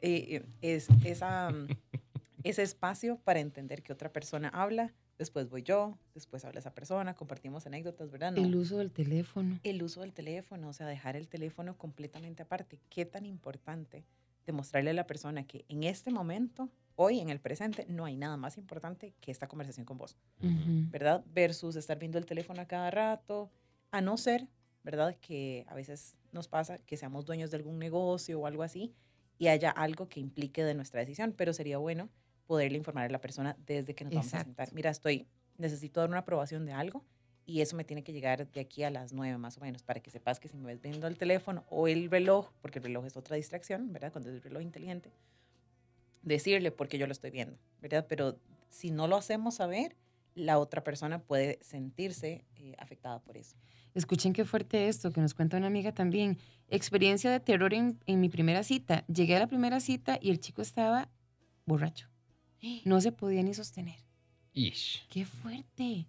Eh, 0.00 0.44
es 0.60 0.86
esa, 1.04 1.50
mm, 1.50 1.66
ese 2.44 2.62
espacio 2.62 3.18
para 3.24 3.40
entender 3.40 3.82
que 3.82 3.92
otra 3.92 4.12
persona 4.12 4.50
habla, 4.50 4.92
después 5.18 5.48
voy 5.48 5.62
yo, 5.62 5.98
después 6.14 6.44
habla 6.44 6.60
esa 6.60 6.74
persona, 6.74 7.14
compartimos 7.14 7.66
anécdotas, 7.66 8.10
¿verdad? 8.10 8.32
No. 8.32 8.44
El 8.44 8.54
uso 8.54 8.76
del 8.78 8.92
teléfono. 8.92 9.58
El 9.64 9.82
uso 9.82 10.02
del 10.02 10.12
teléfono, 10.12 10.68
o 10.68 10.72
sea, 10.74 10.86
dejar 10.86 11.16
el 11.16 11.26
teléfono 11.26 11.76
completamente 11.78 12.42
aparte. 12.42 12.78
Qué 12.90 13.06
tan 13.06 13.24
importante 13.24 14.04
demostrarle 14.46 14.90
a 14.90 14.94
la 14.94 15.06
persona 15.06 15.46
que 15.46 15.64
en 15.70 15.84
este 15.84 16.10
momento, 16.10 16.68
hoy, 16.96 17.20
en 17.20 17.30
el 17.30 17.40
presente, 17.40 17.86
no 17.88 18.04
hay 18.04 18.16
nada 18.16 18.36
más 18.36 18.58
importante 18.58 19.14
que 19.22 19.30
esta 19.30 19.48
conversación 19.48 19.86
con 19.86 19.96
vos. 19.96 20.18
¿verdad? 20.38 21.24
Versus 21.32 21.76
estar 21.76 21.98
viendo 21.98 22.18
el 22.18 22.26
teléfono 22.26 22.60
a 22.60 22.66
cada 22.66 22.90
rato, 22.90 23.50
a 23.90 24.02
no 24.02 24.18
ser, 24.18 24.48
¿verdad? 24.82 25.16
Que 25.18 25.64
a 25.68 25.74
veces 25.74 26.14
nos 26.34 26.48
pasa 26.48 26.78
que 26.78 26.96
seamos 26.96 27.24
dueños 27.24 27.50
de 27.50 27.56
algún 27.56 27.78
negocio 27.78 28.40
o 28.40 28.46
algo 28.46 28.62
así 28.62 28.92
y 29.38 29.48
haya 29.48 29.70
algo 29.70 30.08
que 30.08 30.20
implique 30.20 30.62
de 30.64 30.74
nuestra 30.74 31.00
decisión, 31.00 31.32
pero 31.36 31.52
sería 31.52 31.78
bueno 31.78 32.08
poderle 32.46 32.76
informar 32.76 33.06
a 33.06 33.08
la 33.08 33.20
persona 33.20 33.56
desde 33.66 33.94
que 33.94 34.04
nos 34.04 34.14
vamos 34.14 34.34
a 34.34 34.44
sentar. 34.44 34.72
Mira, 34.72 34.90
estoy, 34.90 35.26
necesito 35.56 36.00
dar 36.00 36.10
una 36.10 36.18
aprobación 36.18 36.66
de 36.66 36.72
algo 36.72 37.04
y 37.46 37.60
eso 37.60 37.76
me 37.76 37.84
tiene 37.84 38.02
que 38.02 38.12
llegar 38.12 38.50
de 38.50 38.60
aquí 38.60 38.82
a 38.84 38.90
las 38.90 39.12
nueve 39.12 39.36
más 39.38 39.58
o 39.58 39.60
menos 39.60 39.82
para 39.82 40.00
que 40.00 40.10
sepas 40.10 40.40
que 40.40 40.48
si 40.48 40.56
me 40.56 40.66
ves 40.66 40.80
viendo 40.80 41.06
el 41.06 41.16
teléfono 41.16 41.64
o 41.68 41.88
el 41.88 42.10
reloj, 42.10 42.50
porque 42.60 42.78
el 42.78 42.84
reloj 42.84 43.06
es 43.06 43.16
otra 43.16 43.36
distracción, 43.36 43.92
¿verdad? 43.92 44.12
Cuando 44.12 44.30
es 44.30 44.36
el 44.36 44.42
reloj 44.42 44.62
inteligente, 44.62 45.10
decirle 46.22 46.70
porque 46.70 46.98
yo 46.98 47.06
lo 47.06 47.12
estoy 47.12 47.30
viendo, 47.30 47.58
¿verdad? 47.80 48.06
Pero 48.08 48.38
si 48.68 48.90
no 48.90 49.08
lo 49.08 49.16
hacemos 49.16 49.56
saber, 49.56 49.96
la 50.34 50.58
otra 50.58 50.82
persona 50.82 51.20
puede 51.22 51.58
sentirse 51.62 52.44
eh, 52.56 52.74
afectada 52.78 53.20
por 53.20 53.36
eso. 53.36 53.56
Escuchen 53.94 54.32
qué 54.32 54.44
fuerte 54.44 54.88
esto, 54.88 55.12
que 55.12 55.20
nos 55.20 55.34
cuenta 55.34 55.56
una 55.56 55.68
amiga 55.68 55.92
también. 55.92 56.38
Experiencia 56.68 57.30
de 57.30 57.40
terror 57.40 57.72
en, 57.74 58.00
en 58.06 58.20
mi 58.20 58.28
primera 58.28 58.64
cita. 58.64 59.04
Llegué 59.06 59.36
a 59.36 59.38
la 59.38 59.46
primera 59.46 59.78
cita 59.80 60.18
y 60.20 60.30
el 60.30 60.40
chico 60.40 60.62
estaba 60.62 61.10
borracho. 61.66 62.08
No 62.84 63.00
se 63.00 63.12
podía 63.12 63.42
ni 63.42 63.54
sostener. 63.54 63.98
Ish. 64.52 65.06
¡Qué 65.10 65.26
fuerte! 65.26 66.06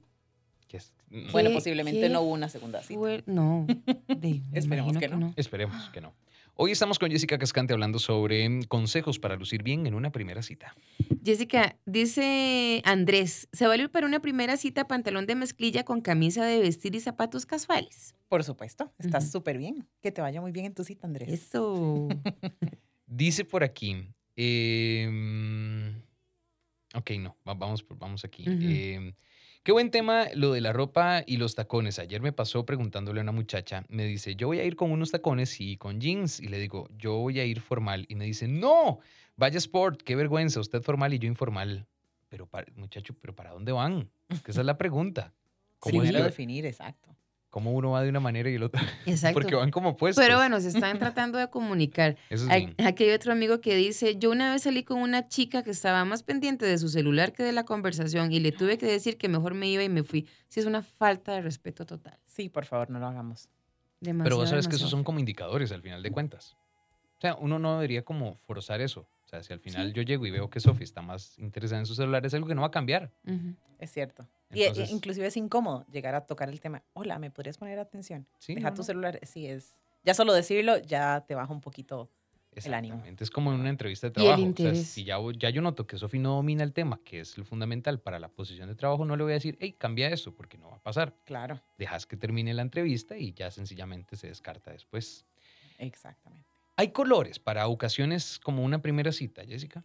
Mm, 1.09 1.31
Bueno, 1.31 1.49
¿Qué- 1.49 1.55
posiblemente 1.55 2.09
no 2.09 2.21
hubo 2.21 2.33
una 2.33 2.49
segunda 2.49 2.81
cita. 2.83 2.99
No, 3.25 3.65
de- 4.07 4.41
Esperemos 4.53 4.97
que 4.97 5.07
no. 5.07 5.33
Esperemos 5.35 5.89
que 5.89 6.01
no. 6.01 6.13
Hoy 6.57 6.71
estamos 6.71 6.99
con 6.99 7.11
Jessica 7.11 7.37
Cascante 7.37 7.73
hablando 7.73 7.99
sobre 7.99 8.65
consejos 8.69 9.19
para 9.19 9.35
lucir 9.35 9.61
bien 9.61 9.85
en 9.87 9.93
una 9.93 10.13
primera 10.13 10.41
cita. 10.41 10.73
Jessica, 11.21 11.75
dice 11.85 12.81
Andrés, 12.85 13.49
¿se 13.51 13.67
vale 13.67 13.89
para 13.89 14.07
una 14.07 14.21
primera 14.21 14.55
cita 14.55 14.87
pantalón 14.87 15.25
de 15.25 15.35
mezclilla 15.35 15.83
con 15.83 15.99
camisa 15.99 16.45
de 16.45 16.59
vestir 16.61 16.95
y 16.95 17.01
zapatos 17.01 17.45
casuales? 17.45 18.15
Por 18.29 18.45
supuesto, 18.45 18.93
estás 18.99 19.29
súper 19.31 19.57
bien. 19.57 19.85
Que 20.01 20.13
te 20.13 20.21
vaya 20.21 20.39
muy 20.39 20.53
bien 20.53 20.65
en 20.67 20.73
tu 20.73 20.85
cita, 20.85 21.05
Andrés. 21.07 21.27
Eso. 21.29 22.07
Dice 23.05 23.43
por 23.43 23.63
aquí. 23.65 24.07
em, 24.37 25.89
ok, 26.93 27.11
no, 27.19 27.35
va- 27.47 27.53
vamos, 27.53 27.83
por- 27.83 27.97
vamos 27.97 28.23
aquí. 28.23 28.45
Qué 29.65 29.71
buen 29.71 29.89
tema 29.91 30.27
lo 30.35 30.53
de 30.53 30.61
la 30.61 30.71
ropa 30.71 31.23
y 31.25 31.37
los 31.37 31.55
tacones. 31.55 31.97
Ayer 31.99 32.21
me 32.21 32.31
pasó 32.31 32.65
preguntándole 32.65 33.19
a 33.19 33.23
una 33.23 33.31
muchacha, 33.33 33.83
me 33.89 34.05
dice, 34.05 34.35
yo 34.35 34.47
voy 34.47 34.59
a 34.59 34.63
ir 34.63 34.75
con 34.75 34.91
unos 34.91 35.09
tacones 35.11 35.59
y 35.59 35.75
con 35.75 35.99
jeans. 35.99 36.39
Y 36.39 36.47
le 36.47 36.59
digo, 36.59 36.87
yo 36.97 37.15
voy 37.15 37.39
a 37.39 37.45
ir 37.45 37.59
formal. 37.59 38.05
Y 38.07 38.15
me 38.15 38.25
dice, 38.25 38.47
no, 38.47 38.99
vaya 39.35 39.57
sport, 39.57 40.01
qué 40.03 40.15
vergüenza, 40.15 40.59
usted 40.59 40.81
formal 40.83 41.13
y 41.15 41.19
yo 41.19 41.27
informal. 41.27 41.87
Pero, 42.29 42.45
pa- 42.45 42.63
muchacho, 42.75 43.15
¿pero 43.19 43.33
para 43.35 43.51
dónde 43.51 43.71
van? 43.71 44.09
Que 44.43 44.51
esa 44.51 44.61
es 44.61 44.65
la 44.67 44.77
pregunta. 44.77 45.33
¿Cómo, 45.79 45.95
es 46.03 46.09
Primero 46.09 46.23
que- 46.23 46.29
definir, 46.29 46.65
exacto. 46.67 47.15
Cómo 47.55 47.71
uno 47.71 47.91
va 47.91 48.03
de 48.03 48.09
una 48.09 48.19
manera 48.19 48.49
y 48.49 48.55
el 48.55 48.63
otro? 48.63 48.81
Exacto. 49.05 49.39
Porque 49.39 49.55
van 49.55 49.71
como 49.71 49.95
puestos. 49.95 50.21
Pero 50.21 50.35
bueno, 50.35 50.59
se 50.59 50.67
están 50.67 50.99
tratando 50.99 51.37
de 51.37 51.49
comunicar. 51.49 52.17
Eso 52.29 52.43
es 52.43 52.51
Hay- 52.51 52.65
bien. 52.65 52.85
Aquí 52.85 53.05
hay 53.05 53.11
otro 53.11 53.31
amigo 53.31 53.61
que 53.61 53.77
dice, 53.77 54.17
yo 54.17 54.29
una 54.29 54.51
vez 54.51 54.63
salí 54.63 54.83
con 54.83 54.99
una 54.99 55.29
chica 55.29 55.63
que 55.63 55.71
estaba 55.71 56.03
más 56.03 56.21
pendiente 56.21 56.65
de 56.65 56.77
su 56.77 56.89
celular 56.89 57.31
que 57.31 57.43
de 57.43 57.53
la 57.53 57.63
conversación 57.63 58.33
y 58.33 58.41
le 58.41 58.51
tuve 58.51 58.77
que 58.77 58.87
decir 58.87 59.17
que 59.17 59.29
mejor 59.29 59.53
me 59.53 59.69
iba 59.69 59.83
y 59.83 59.87
me 59.87 60.03
fui. 60.03 60.27
Sí, 60.49 60.59
es 60.59 60.65
una 60.65 60.81
falta 60.81 61.31
de 61.31 61.41
respeto 61.43 61.85
total. 61.85 62.19
Sí, 62.25 62.49
por 62.49 62.65
favor, 62.65 62.89
no 62.89 62.99
lo 62.99 63.07
hagamos. 63.07 63.47
Pero 64.01 64.11
Demasiado, 64.11 64.37
vos 64.41 64.49
sabes 64.49 64.67
que 64.67 64.75
esos 64.75 64.89
son 64.89 65.05
como 65.05 65.19
indicadores 65.19 65.71
al 65.71 65.81
final 65.81 66.03
de 66.03 66.11
cuentas. 66.11 66.57
O 67.17 67.21
sea, 67.21 67.35
uno 67.35 67.57
no 67.57 67.75
debería 67.75 68.03
como 68.03 68.35
forzar 68.45 68.81
eso. 68.81 69.07
O 69.25 69.27
sea, 69.27 69.41
si 69.43 69.51
al 69.53 69.59
final 69.59 69.87
Sí. 69.87 69.93
yo 69.93 70.01
llego 70.03 70.25
y 70.25 70.31
veo 70.31 70.49
que 70.49 70.59
Sofi 70.59 70.83
está 70.83 71.01
más 71.01 71.37
interesada 71.39 71.79
en 71.79 71.85
su 71.87 71.95
celular, 71.95 72.25
es 72.25 72.33
algo 72.35 72.47
que 72.47 72.55
no 72.55 72.61
va 72.61 72.67
a 72.67 72.71
cambiar. 72.71 73.11
Es 73.79 73.91
cierto. 73.91 74.27
Y 74.51 74.61
e- 74.61 74.67
Entonces- 74.67 74.91
inclusive 74.91 75.27
es 75.27 75.35
incómodo 75.37 75.85
llegar 75.91 76.13
a 76.15 76.25
tocar 76.25 76.47
el 76.49 76.59
tema. 76.61 76.83
Hola, 76.93 77.17
¿me 77.19 77.31
podrías 77.31 77.57
poner 77.57 77.79
atención? 77.79 78.27
Sí, 78.39 78.53
Deja 78.55 78.69
no, 78.69 78.75
tu 78.75 78.83
celular. 78.83 79.19
Sí, 79.23 79.47
es. 79.47 79.73
Ya 80.03 80.13
solo 80.13 80.33
decirlo 80.33 80.77
ya 80.77 81.25
te 81.27 81.33
baja 81.35 81.51
un 81.51 81.61
poquito. 81.61 82.09
el 82.63 82.73
ánimo. 82.73 82.93
Exactamente. 82.93 83.23
Es 83.25 83.29
como 83.31 83.51
en 83.53 83.59
una 83.59 83.69
entrevista 83.69 84.07
de 84.07 84.11
Y 84.11 84.13
trabajo. 84.13 84.33
O 84.35 84.37
sea, 84.37 84.45
interés. 84.47 84.87
si 84.87 85.03
ya, 85.03 85.17
ya 85.37 85.49
yo 85.49 85.61
noto 85.61 85.85
que 85.85 85.97
Sofi 85.97 86.19
no 86.19 86.35
domina 86.35 86.63
el 86.63 86.71
tema, 86.71 87.01
que 87.03 87.19
es 87.19 87.37
lo 87.37 87.43
fundamental 87.43 87.99
para 87.99 88.17
la 88.17 88.29
posición 88.29 88.69
de 88.69 88.75
trabajo, 88.75 89.03
no 89.03 89.17
le 89.17 89.23
voy 89.23 89.33
a 89.33 89.35
decir, 89.35 89.57
hey, 89.59 89.75
cambia 89.77 90.07
eso, 90.07 90.33
porque 90.33 90.57
no 90.57 90.69
va 90.69 90.77
a 90.77 90.81
pasar. 90.81 91.13
Claro, 91.25 91.59
Dejas 91.77 92.05
que 92.05 92.15
termine 92.15 92.53
la 92.53 92.61
entrevista 92.61 93.17
y 93.17 93.33
ya 93.33 93.51
sencillamente 93.51 94.15
se 94.15 94.27
descarta 94.27 94.71
después. 94.71 95.25
exactamente. 95.79 96.47
¿Hay 96.77 96.89
colores 96.89 97.39
para 97.39 97.67
ocasiones 97.67 98.39
como 98.39 98.63
una 98.63 98.81
primera 98.81 99.11
cita, 99.11 99.45
Jessica? 99.45 99.83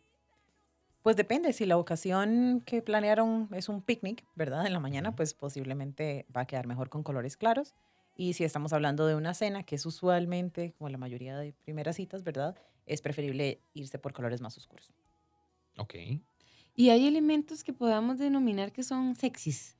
Pues 1.02 1.16
depende, 1.16 1.52
si 1.52 1.64
la 1.64 1.78
ocasión 1.78 2.62
que 2.66 2.82
planearon 2.82 3.48
es 3.52 3.68
un 3.68 3.80
picnic, 3.80 4.26
¿verdad? 4.34 4.66
En 4.66 4.72
la 4.72 4.80
mañana, 4.80 5.16
pues 5.16 5.32
posiblemente 5.32 6.26
va 6.36 6.42
a 6.42 6.46
quedar 6.46 6.66
mejor 6.66 6.90
con 6.90 7.02
colores 7.02 7.36
claros. 7.36 7.74
Y 8.16 8.34
si 8.34 8.44
estamos 8.44 8.72
hablando 8.72 9.06
de 9.06 9.14
una 9.14 9.32
cena, 9.32 9.62
que 9.62 9.76
es 9.76 9.86
usualmente, 9.86 10.74
como 10.76 10.90
la 10.90 10.98
mayoría 10.98 11.38
de 11.38 11.54
primeras 11.64 11.96
citas, 11.96 12.22
¿verdad? 12.22 12.54
Es 12.84 13.00
preferible 13.00 13.62
irse 13.72 13.98
por 13.98 14.12
colores 14.12 14.42
más 14.42 14.58
oscuros. 14.58 14.92
Ok. 15.78 15.94
Y 16.74 16.90
hay 16.90 17.06
elementos 17.06 17.64
que 17.64 17.72
podamos 17.72 18.18
denominar 18.18 18.72
que 18.72 18.82
son 18.82 19.14
sexys. 19.14 19.78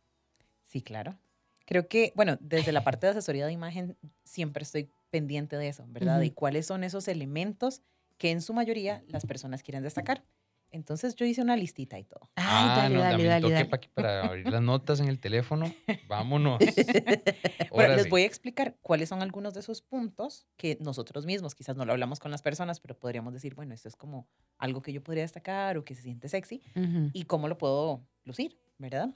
Sí, 0.65 0.81
claro. 0.81 1.19
Creo 1.67 1.87
que, 1.87 2.13
bueno, 2.17 2.39
desde 2.41 2.73
la 2.73 2.83
parte 2.83 3.07
de 3.07 3.11
asesoría 3.13 3.47
de 3.47 3.53
imagen 3.53 3.97
siempre 4.25 4.63
estoy 4.63 4.89
pendiente 5.11 5.57
de 5.57 5.69
eso, 5.69 5.85
¿verdad? 5.89 6.17
Ujú. 6.17 6.25
Y 6.27 6.31
cuáles 6.31 6.67
son 6.67 6.85
esos 6.85 7.09
elementos 7.09 7.83
que 8.19 8.31
en 8.31 8.43
su 8.43 8.55
mayoría 8.55 9.03
las 9.09 9.27
personas 9.27 9.63
quieren 9.63 9.83
destacar. 9.83 10.25
Entonces 10.73 11.17
yo 11.17 11.27
hice 11.27 11.43
una 11.43 11.57
listita 11.57 11.99
y 11.99 12.05
todo. 12.05 12.31
Ay, 12.37 12.69
dale, 12.69 12.95
no, 12.95 13.01
dale, 13.01 13.25
dale, 13.25 13.41
toque 13.43 13.55
dale. 13.55 13.65
pa' 13.69 13.77
aquí 13.77 13.89
para 13.93 14.25
abrir 14.25 14.49
las 14.49 14.63
notas 14.63 15.01
en 15.01 15.09
el 15.09 15.19
teléfono. 15.19 15.75
Vámonos. 16.09 16.61
Bueno, 17.71 17.95
les 17.95 18.09
voy 18.09 18.23
a 18.23 18.27
explicar 18.27 18.77
cuáles 18.83 19.09
son 19.09 19.23
algunos 19.23 19.55
de 19.55 19.61
esos 19.61 19.81
puntos 19.81 20.49
que 20.57 20.77
nosotros 20.81 21.25
mismos, 21.25 21.55
quizás 21.55 21.77
no 21.77 21.85
lo 21.85 21.93
hablamos 21.93 22.19
con 22.19 22.31
las 22.33 22.43
personas, 22.43 22.81
pero 22.81 22.99
podríamos 22.99 23.33
decir, 23.33 23.55
bueno, 23.55 23.75
esto 23.75 23.89
es 23.89 23.95
como 23.95 24.29
algo 24.59 24.83
que 24.83 24.93
yo 24.93 25.03
podría 25.03 25.23
destacar 25.23 25.79
o 25.79 25.85
que 25.85 25.95
se 25.95 26.03
siente 26.03 26.29
sexy 26.29 26.63
Ujú. 26.75 27.11
y 27.13 27.25
cómo 27.25 27.47
lo 27.49 27.59
puedo 27.59 28.05
lucir, 28.25 28.59
¿verdad? 28.79 29.15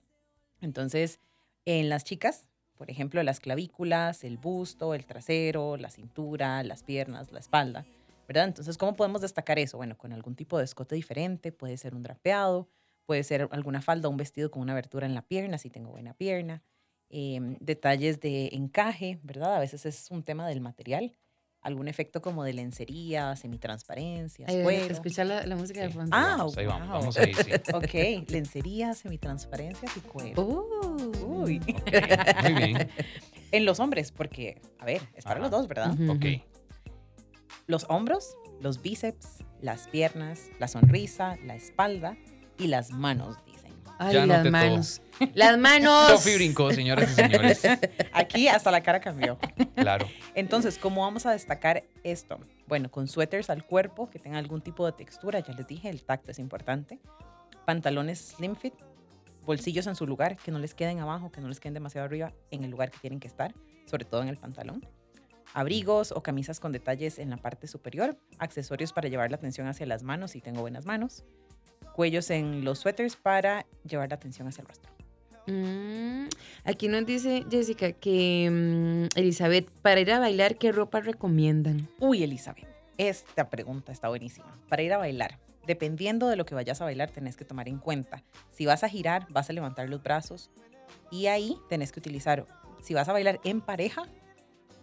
Entonces, 0.60 1.20
en 1.64 1.88
las 1.88 2.04
chicas, 2.04 2.48
por 2.76 2.90
ejemplo, 2.90 3.22
las 3.22 3.40
clavículas, 3.40 4.24
el 4.24 4.36
busto, 4.38 4.94
el 4.94 5.06
trasero, 5.06 5.76
la 5.76 5.90
cintura, 5.90 6.62
las 6.62 6.82
piernas, 6.82 7.30
la 7.32 7.38
espalda, 7.40 7.84
¿verdad? 8.28 8.44
Entonces, 8.44 8.76
¿cómo 8.78 8.96
podemos 8.96 9.20
destacar 9.20 9.58
eso? 9.58 9.76
Bueno, 9.76 9.96
con 9.96 10.12
algún 10.12 10.34
tipo 10.34 10.58
de 10.58 10.64
escote 10.64 10.94
diferente, 10.94 11.52
puede 11.52 11.76
ser 11.76 11.94
un 11.94 12.02
drapeado, 12.02 12.68
puede 13.06 13.22
ser 13.22 13.48
alguna 13.52 13.82
falda, 13.82 14.08
un 14.08 14.16
vestido 14.16 14.50
con 14.50 14.62
una 14.62 14.72
abertura 14.72 15.06
en 15.06 15.14
la 15.14 15.22
pierna, 15.22 15.58
si 15.58 15.70
tengo 15.70 15.90
buena 15.90 16.14
pierna, 16.14 16.62
em, 17.10 17.56
detalles 17.60 18.18
de 18.20 18.48
encaje, 18.52 19.18
¿verdad? 19.22 19.54
A 19.56 19.60
veces 19.60 19.84
es 19.86 20.10
un 20.10 20.22
tema 20.22 20.48
del 20.48 20.60
material, 20.60 21.12
algún 21.60 21.86
efecto 21.88 22.20
como 22.22 22.44
de 22.44 22.54
lencería, 22.54 23.36
semitransparencias, 23.36 24.50
Ay, 24.50 24.62
cuero. 24.62 24.92
escuchar 24.94 25.26
la, 25.26 25.46
la 25.46 25.54
música 25.56 25.80
de 25.82 25.88
Sí. 25.88 25.94
fondo. 25.94 26.10
Ah, 26.16 26.34
vamos, 26.38 26.56
ahí 26.58 26.66
vamos, 26.66 26.88
vamos 26.88 27.16
ahí, 27.18 27.34
sí. 27.34 27.50
Ok, 27.74 28.28
lencería, 28.30 28.94
semitransparencias 28.94 29.96
y 29.96 30.00
cuero. 30.00 30.42
Uh. 30.42 30.93
Uy. 31.48 31.60
Muy 32.42 32.54
bien. 32.54 32.88
En 33.52 33.64
los 33.66 33.78
hombres, 33.78 34.10
porque, 34.10 34.60
a 34.80 34.84
ver, 34.84 35.00
es 35.14 35.22
para 35.22 35.36
Ajá. 35.36 35.42
los 35.42 35.50
dos, 35.52 35.68
¿verdad? 35.68 35.92
Ujú, 35.92 36.10
Ok. 36.12 36.24
Los 37.68 37.86
hombros, 37.88 38.36
los 38.60 38.82
bíceps, 38.82 39.44
las 39.60 39.86
piernas, 39.88 40.50
la 40.58 40.66
sonrisa, 40.66 41.36
la 41.44 41.54
espalda 41.54 42.16
y 42.58 42.66
las 42.66 42.90
manos, 42.90 43.36
dicen. 43.46 43.72
Ay, 43.98 44.14
Ya 44.14 44.26
las 44.26 44.38
anoté 44.40 44.50
todo. 44.50 44.70
manos. 44.70 45.02
Las 45.34 45.56
manos. 45.58 46.08
Sofi 46.10 46.34
brincó, 46.34 46.72
señoras 46.72 47.12
y 47.12 47.14
señores. 47.14 47.62
Aquí 48.12 48.48
hasta 48.48 48.72
la 48.72 48.82
cara 48.82 49.00
cambió. 49.00 49.38
Claro. 49.76 50.08
Entonces, 50.34 50.76
¿cómo 50.76 51.02
vamos 51.02 51.24
a 51.24 51.30
destacar 51.30 51.84
esto? 52.02 52.40
Bueno, 52.66 52.90
con 52.90 53.06
suéteres 53.06 53.50
al 53.50 53.64
cuerpo 53.64 54.10
que 54.10 54.18
tengan 54.18 54.38
algún 54.40 54.62
tipo 54.62 54.84
de 54.84 54.92
textura, 54.92 55.38
ya 55.38 55.52
les 55.54 55.66
dije, 55.68 55.88
el 55.90 56.02
tacto 56.02 56.32
es 56.32 56.40
importante. 56.40 56.98
Pantalones 57.66 58.18
slim 58.36 58.56
fit, 58.56 58.74
bolsillos 59.44 59.86
en 59.86 59.94
su 59.94 60.06
lugar, 60.06 60.36
que 60.36 60.50
no 60.50 60.58
les 60.58 60.74
queden 60.74 61.00
abajo, 61.00 61.30
que 61.30 61.40
no 61.40 61.48
les 61.48 61.60
queden 61.60 61.74
demasiado 61.74 62.04
arriba 62.06 62.32
en 62.50 62.64
el 62.64 62.70
lugar 62.70 62.90
que 62.90 62.98
tienen 62.98 63.20
que 63.20 63.28
estar, 63.28 63.54
sobre 63.86 64.04
todo 64.04 64.22
en 64.22 64.28
el 64.28 64.36
pantalón. 64.36 64.84
Abrigos 65.52 66.12
o 66.12 66.22
camisas 66.22 66.58
con 66.58 66.72
detalles 66.72 67.18
en 67.18 67.30
la 67.30 67.36
parte 67.36 67.66
superior, 67.66 68.16
accesorios 68.38 68.92
para 68.92 69.08
llevar 69.08 69.30
la 69.30 69.36
atención 69.36 69.68
hacia 69.68 69.86
las 69.86 70.02
manos 70.02 70.32
si 70.32 70.40
tengo 70.40 70.62
buenas 70.62 70.84
manos, 70.84 71.24
cuellos 71.94 72.30
en 72.30 72.64
los 72.64 72.80
suéteres 72.80 73.16
para 73.16 73.66
llevar 73.88 74.08
la 74.08 74.16
atención 74.16 74.48
hacia 74.48 74.62
el 74.62 74.68
rostro. 74.68 74.90
Mm, 75.46 76.28
aquí 76.64 76.88
nos 76.88 77.04
dice 77.04 77.44
Jessica 77.50 77.92
que 77.92 78.48
mm, 78.50 79.18
Elizabeth, 79.18 79.70
para 79.82 80.00
ir 80.00 80.10
a 80.10 80.18
bailar, 80.18 80.56
¿qué 80.56 80.72
ropa 80.72 81.00
recomiendan? 81.00 81.88
Uy, 82.00 82.22
Elizabeth, 82.22 82.66
esta 82.96 83.50
pregunta 83.50 83.92
está 83.92 84.08
buenísima. 84.08 84.58
Para 84.68 84.82
ir 84.82 84.92
a 84.92 84.98
bailar, 84.98 85.38
dependiendo 85.66 86.28
de 86.28 86.36
lo 86.36 86.44
que 86.46 86.54
vayas 86.54 86.80
a 86.80 86.84
bailar, 86.84 87.10
tenés 87.10 87.36
que 87.36 87.44
tomar 87.44 87.68
en 87.68 87.78
cuenta. 87.78 88.22
Si 88.50 88.66
vas 88.66 88.84
a 88.84 88.88
girar, 88.88 89.26
vas 89.30 89.50
a 89.50 89.52
levantar 89.52 89.88
los 89.88 90.02
brazos 90.02 90.50
y 91.10 91.26
ahí 91.26 91.56
tenés 91.68 91.92
que 91.92 92.00
utilizar, 92.00 92.46
si 92.82 92.94
vas 92.94 93.08
a 93.08 93.12
bailar 93.12 93.40
en 93.44 93.60
pareja, 93.60 94.06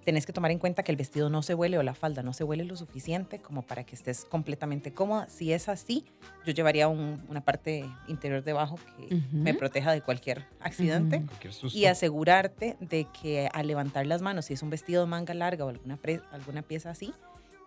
tenés 0.04 0.26
que 0.26 0.34
tomar 0.34 0.50
en 0.50 0.58
cuenta 0.58 0.82
que 0.82 0.92
el 0.92 0.96
vestido 0.98 1.30
no 1.30 1.44
se 1.44 1.54
huele 1.54 1.78
o 1.78 1.84
la 1.84 1.94
falda 1.94 2.24
no 2.24 2.34
se 2.34 2.44
huele 2.44 2.64
lo 2.66 2.76
suficiente 2.76 3.38
como 3.40 3.62
para 3.62 3.84
que 3.84 3.94
estés 3.94 4.26
completamente 4.26 4.92
cómoda. 4.94 5.30
Si 5.30 5.54
es 5.54 5.70
así, 5.70 6.06
yo 6.44 6.54
llevaría 6.54 6.88
un- 6.88 7.24
una 7.30 7.42
parte 7.42 7.86
interior 8.08 8.44
debajo 8.44 8.78
que 8.98 9.14
me 9.32 9.54
proteja 9.54 9.92
de 9.92 10.02
cualquier 10.02 10.48
accidente. 10.60 11.18
Cualquier 11.28 11.54
y 11.76 11.86
asegurarte 11.86 12.78
de 12.80 13.06
que 13.22 13.48
al 13.54 13.68
levantar 13.68 14.08
las 14.08 14.24
manos, 14.24 14.46
si 14.46 14.56
es 14.56 14.64
un 14.64 14.72
vestido 14.72 15.04
de 15.04 15.08
manga 15.08 15.36
larga 15.36 15.66
o 15.66 15.70
alguna, 15.70 15.98
pre- 15.98 16.22
alguna 16.32 16.64
pieza 16.64 16.90
así, 16.90 17.14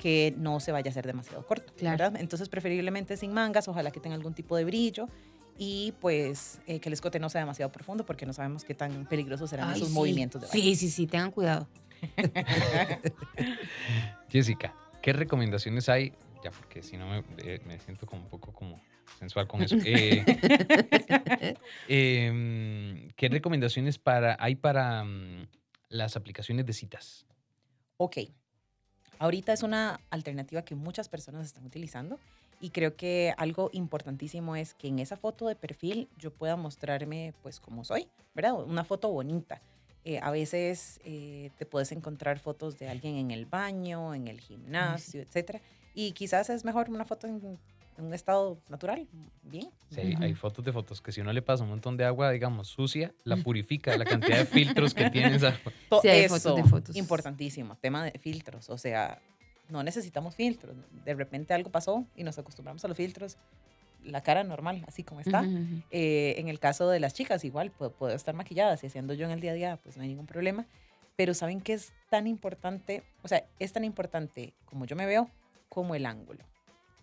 que 0.04 0.34
no 0.36 0.60
se 0.60 0.70
vaya 0.70 0.90
a 0.90 0.92
hacer 0.92 1.06
demasiado 1.06 1.46
corto, 1.46 1.72
Claro. 1.78 1.96
¿verdad? 1.96 2.20
Entonces 2.20 2.50
preferiblemente 2.50 3.16
sin 3.16 3.32
mangas, 3.32 3.68
ojalá 3.68 3.90
que 3.90 4.00
tenga 4.00 4.14
algún 4.14 4.34
tipo 4.34 4.54
de 4.54 4.66
brillo 4.66 5.08
y 5.56 5.94
pues 5.98 6.60
eh, 6.66 6.78
que 6.78 6.90
el 6.90 6.92
escote 6.92 7.18
no 7.18 7.30
sea 7.30 7.40
demasiado 7.40 7.72
profundo 7.72 8.04
porque 8.04 8.26
no 8.26 8.34
sabemos 8.34 8.64
qué 8.64 8.74
tan 8.74 9.06
peligrosos 9.06 9.48
serán 9.48 9.70
Ay, 9.70 9.76
esos 9.76 9.88
sí. 9.88 9.94
movimientos 9.94 10.42
de 10.42 10.48
baile. 10.48 10.62
Sí, 10.62 10.76
sí, 10.76 10.90
sí, 10.90 11.06
tengan 11.06 11.30
cuidado. 11.30 11.66
Jessica, 14.28 14.74
¿qué 15.00 15.14
recomendaciones 15.14 15.88
hay? 15.88 16.12
Ya, 16.44 16.50
porque 16.50 16.82
si 16.82 16.98
no 16.98 17.08
me, 17.08 17.24
eh, 17.38 17.62
me 17.64 17.78
siento 17.78 18.04
como 18.04 18.24
un 18.24 18.28
poco 18.28 18.52
como 18.52 18.78
sensual 19.18 19.48
con 19.48 19.62
eso. 19.62 19.76
Eh, 19.86 20.22
em, 21.88 23.08
¿Qué 23.16 23.30
recomendaciones 23.30 23.96
para, 23.96 24.36
hay 24.38 24.54
para 24.56 25.02
mm, 25.02 25.46
las 25.88 26.14
aplicaciones 26.16 26.66
de 26.66 26.74
citas? 26.74 27.24
Ok. 27.96 28.18
Ahorita 29.24 29.54
es 29.54 29.62
una 29.62 30.00
alternativa 30.10 30.66
que 30.66 30.74
muchas 30.74 31.08
personas 31.08 31.46
están 31.46 31.64
utilizando 31.64 32.18
y 32.60 32.68
creo 32.68 32.94
que 32.94 33.32
algo 33.38 33.70
importantísimo 33.72 34.54
es 34.54 34.74
que 34.74 34.88
en 34.88 34.98
esa 34.98 35.16
foto 35.16 35.48
de 35.48 35.56
perfil 35.56 36.10
yo 36.18 36.30
pueda 36.30 36.56
mostrarme 36.56 37.32
pues 37.42 37.58
como 37.58 37.86
soy, 37.86 38.06
¿verdad? 38.34 38.52
Una 38.62 38.84
foto 38.84 39.10
bonita. 39.10 39.62
Eh, 40.04 40.20
a 40.22 40.30
veces 40.30 41.00
eh, 41.04 41.50
te 41.56 41.64
puedes 41.64 41.90
encontrar 41.92 42.38
fotos 42.38 42.78
de 42.78 42.90
alguien 42.90 43.16
en 43.16 43.30
el 43.30 43.46
baño, 43.46 44.12
en 44.12 44.28
el 44.28 44.42
gimnasio, 44.42 45.22
etcétera, 45.22 45.62
y 45.94 46.12
quizás 46.12 46.50
es 46.50 46.66
mejor 46.66 46.90
una 46.90 47.06
foto 47.06 47.26
en, 47.26 47.58
en 47.96 48.04
un 48.06 48.14
estado 48.14 48.58
natural, 48.68 49.06
bien. 49.42 49.68
Sí, 49.90 50.14
hay- 50.20 50.34
fotos 50.34 50.64
de 50.64 50.72
fotos 50.72 51.00
que 51.00 51.12
si 51.12 51.20
uno 51.20 51.32
le 51.32 51.42
pasa 51.42 51.62
un 51.62 51.70
montón 51.70 51.96
de 51.96 52.04
agua, 52.04 52.30
digamos, 52.30 52.68
sucia, 52.68 53.14
la 53.24 53.36
purifica 53.44 53.96
la 53.96 54.04
cantidad 54.04 54.38
de 54.38 54.46
filtros 54.46 54.94
que 54.94 55.10
tiene 55.10 55.36
esa 55.36 55.58
Sí, 56.02 56.08
hay 56.08 56.24
Eso, 56.24 56.34
fotos 56.38 56.56
de 56.56 56.64
fotos. 56.64 56.96
importantísimo, 56.96 57.76
tema 57.76 58.04
de 58.04 58.18
filtros, 58.18 58.68
o 58.70 58.78
sea, 58.78 59.20
no 59.68 59.82
necesitamos 59.82 60.34
filtros. 60.34 60.76
De 61.04 61.14
repente 61.14 61.54
algo 61.54 61.70
pasó 61.70 62.04
y 62.16 62.24
nos 62.24 62.38
acostumbramos 62.38 62.84
a 62.84 62.88
los 62.88 62.96
filtros, 62.96 63.38
la 64.02 64.22
cara 64.22 64.44
normal, 64.44 64.84
así 64.86 65.02
como 65.02 65.20
está. 65.20 65.46
Eh, 65.90 66.34
en 66.36 66.48
el 66.48 66.58
caso 66.58 66.90
de 66.90 67.00
las 67.00 67.14
chicas, 67.14 67.42
igual, 67.44 67.70
puedo, 67.70 67.90
puedo 67.92 68.14
estar 68.14 68.34
maquillada, 68.34 68.76
si 68.76 68.86
haciendo 68.88 69.14
yo 69.14 69.24
en 69.24 69.30
el 69.30 69.40
día 69.40 69.52
a 69.52 69.54
día, 69.54 69.76
pues 69.82 69.96
no 69.96 70.02
hay 70.02 70.08
ningún 70.10 70.26
problema. 70.26 70.66
Pero 71.16 71.32
¿saben 71.32 71.60
qué 71.62 71.72
es 71.74 71.92
tan 72.10 72.26
importante? 72.26 73.02
O 73.22 73.28
sea, 73.28 73.46
es 73.60 73.72
tan 73.72 73.84
importante 73.84 74.52
como 74.66 74.84
yo 74.84 74.96
me 74.96 75.06
veo, 75.06 75.30
como 75.70 75.94
el 75.94 76.04
ángulo. 76.06 76.44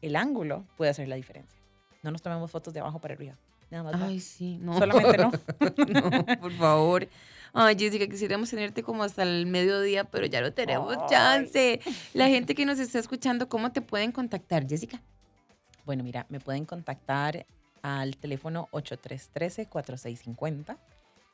El 0.02 0.16
ángulo 0.16 0.66
puede 0.78 0.92
hacer 0.92 1.08
la 1.08 1.16
diferencia. 1.16 1.60
No 2.04 2.12
nos 2.12 2.22
tomemos 2.22 2.50
fotos 2.50 2.74
de 2.74 2.80
abajo 2.80 3.00
para 3.00 3.14
arriba. 3.14 3.36
Nada 3.70 3.84
más. 3.84 4.02
va. 4.02 4.08
Ay, 4.08 4.20
sí, 4.20 4.58
no. 4.58 4.78
Solamente 4.78 5.18
no. 5.18 5.32
no, 6.02 6.26
por 6.40 6.52
favor. 6.54 7.08
Ay, 7.54 7.76
Jessica, 7.78 8.08
quisiéramos 8.08 8.50
tenerte 8.50 8.84
como 8.84 9.04
hasta 9.04 9.24
el 9.24 9.46
mediodía, 9.46 10.06
pero 10.06 10.26
ya 10.26 10.42
no 10.42 10.54
tenemos 10.54 10.98
Ay. 10.98 11.04
chance. 11.10 11.80
La 12.14 12.28
gente 12.28 12.56
que 12.56 12.66
nos 12.66 12.80
está 12.80 13.00
escuchando, 13.00 13.50
¿cómo 13.50 13.72
te 13.72 13.82
pueden 13.82 14.12
contactar, 14.12 14.68
Jessica? 14.68 15.02
Bueno, 15.86 16.04
mira, 16.04 16.26
me 16.30 16.40
pueden 16.40 16.66
contactar 16.66 17.46
al 17.82 18.18
teléfono 18.18 18.68
8313-4650. 18.72 20.78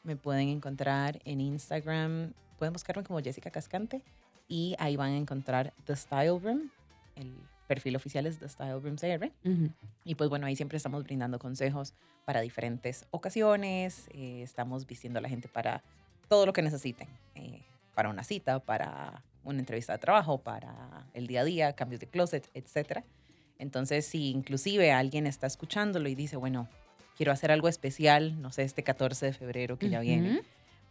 Me 0.04 0.16
pueden 0.16 0.50
encontrar 0.50 1.20
en 1.26 1.42
Instagram, 1.42 2.34
pueden 2.58 2.74
buscarme 2.74 3.04
como 3.04 3.20
Jessica 3.20 3.52
Cascante 3.52 4.02
y 4.48 4.76
ahí 4.80 4.96
van 4.96 5.12
a 5.12 5.18
encontrar 5.18 5.74
The 5.86 5.96
Style 5.96 6.40
Room. 6.40 6.72
El 7.16 7.36
perfil 7.68 7.96
oficial 7.96 8.26
es 8.26 8.40
The 8.40 8.50
Style 8.50 8.80
Room 8.80 8.96
CR. 8.96 9.32
Ujú. 9.46 9.70
Y 10.04 10.16
pues 10.16 10.30
bueno, 10.30 10.48
ahí 10.48 10.56
siempre 10.56 10.78
estamos 10.78 11.04
brindando 11.04 11.38
consejos 11.38 11.94
para 12.26 12.42
diferentes 12.42 13.06
ocasiones. 13.12 14.08
eh, 14.12 14.42
estamos 14.42 14.88
vistiendo 14.88 15.20
a 15.20 15.22
la 15.22 15.30
gente 15.30 15.48
para 15.48 15.84
todo 16.28 16.46
lo 16.46 16.54
que 16.54 16.62
necesiten. 16.62 17.08
eh, 17.36 17.62
para 17.94 18.10
una 18.10 18.24
cita, 18.24 18.60
para 18.60 19.24
una 19.44 19.58
entrevista 19.58 19.94
de 19.94 19.98
trabajo, 19.98 20.38
para 20.38 21.08
el 21.16 21.26
día 21.26 21.42
a 21.42 21.44
día, 21.44 21.74
cambios 21.74 22.00
de 22.00 22.06
closet, 22.06 22.48
etc. 22.54 23.04
Entonces, 23.58 24.06
si 24.06 24.30
inclusive 24.30 24.92
alguien 24.92 25.26
está 25.26 25.48
escuchándolo 25.48 26.08
y 26.08 26.14
dice, 26.14 26.38
bueno, 26.38 26.68
quiero 27.16 27.32
hacer 27.32 27.52
algo 27.52 27.68
especial, 27.68 28.40
no 28.40 28.52
sé, 28.52 28.62
este 28.62 28.84
14 28.84 29.26
de 29.26 29.34
febrero 29.34 29.80
que 29.80 29.90
ya 29.90 30.00
viene, 30.00 30.34
Ujú. 30.34 30.42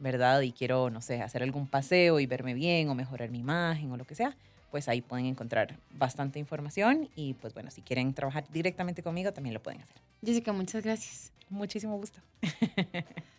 ¿verdad? 0.00 0.40
Y 0.40 0.50
quiero, 0.50 0.90
no 0.90 1.00
sé, 1.00 1.22
hacer 1.22 1.44
algún 1.44 1.68
paseo 1.68 2.18
y 2.18 2.26
verme 2.26 2.54
bien 2.54 2.88
o 2.88 2.96
mejorar 2.96 3.30
mi 3.30 3.38
imagen 3.38 3.92
o 3.92 3.96
lo 3.96 4.04
que 4.04 4.16
sea, 4.16 4.36
pues 4.76 4.88
ahí 4.88 5.00
pueden 5.00 5.24
encontrar 5.24 5.78
bastante 5.94 6.38
información 6.38 7.08
y 7.16 7.32
pues 7.32 7.54
bueno, 7.54 7.70
si 7.70 7.80
quieren 7.80 8.12
trabajar 8.12 8.44
directamente 8.52 9.02
conmigo 9.02 9.32
también 9.32 9.54
lo 9.54 9.62
pueden 9.62 9.80
hacer. 9.80 9.96
Jessica, 10.22 10.52
muchas 10.52 10.84
gracias. 10.84 11.32
Muchísimo 11.48 11.96
gusto. 11.96 12.20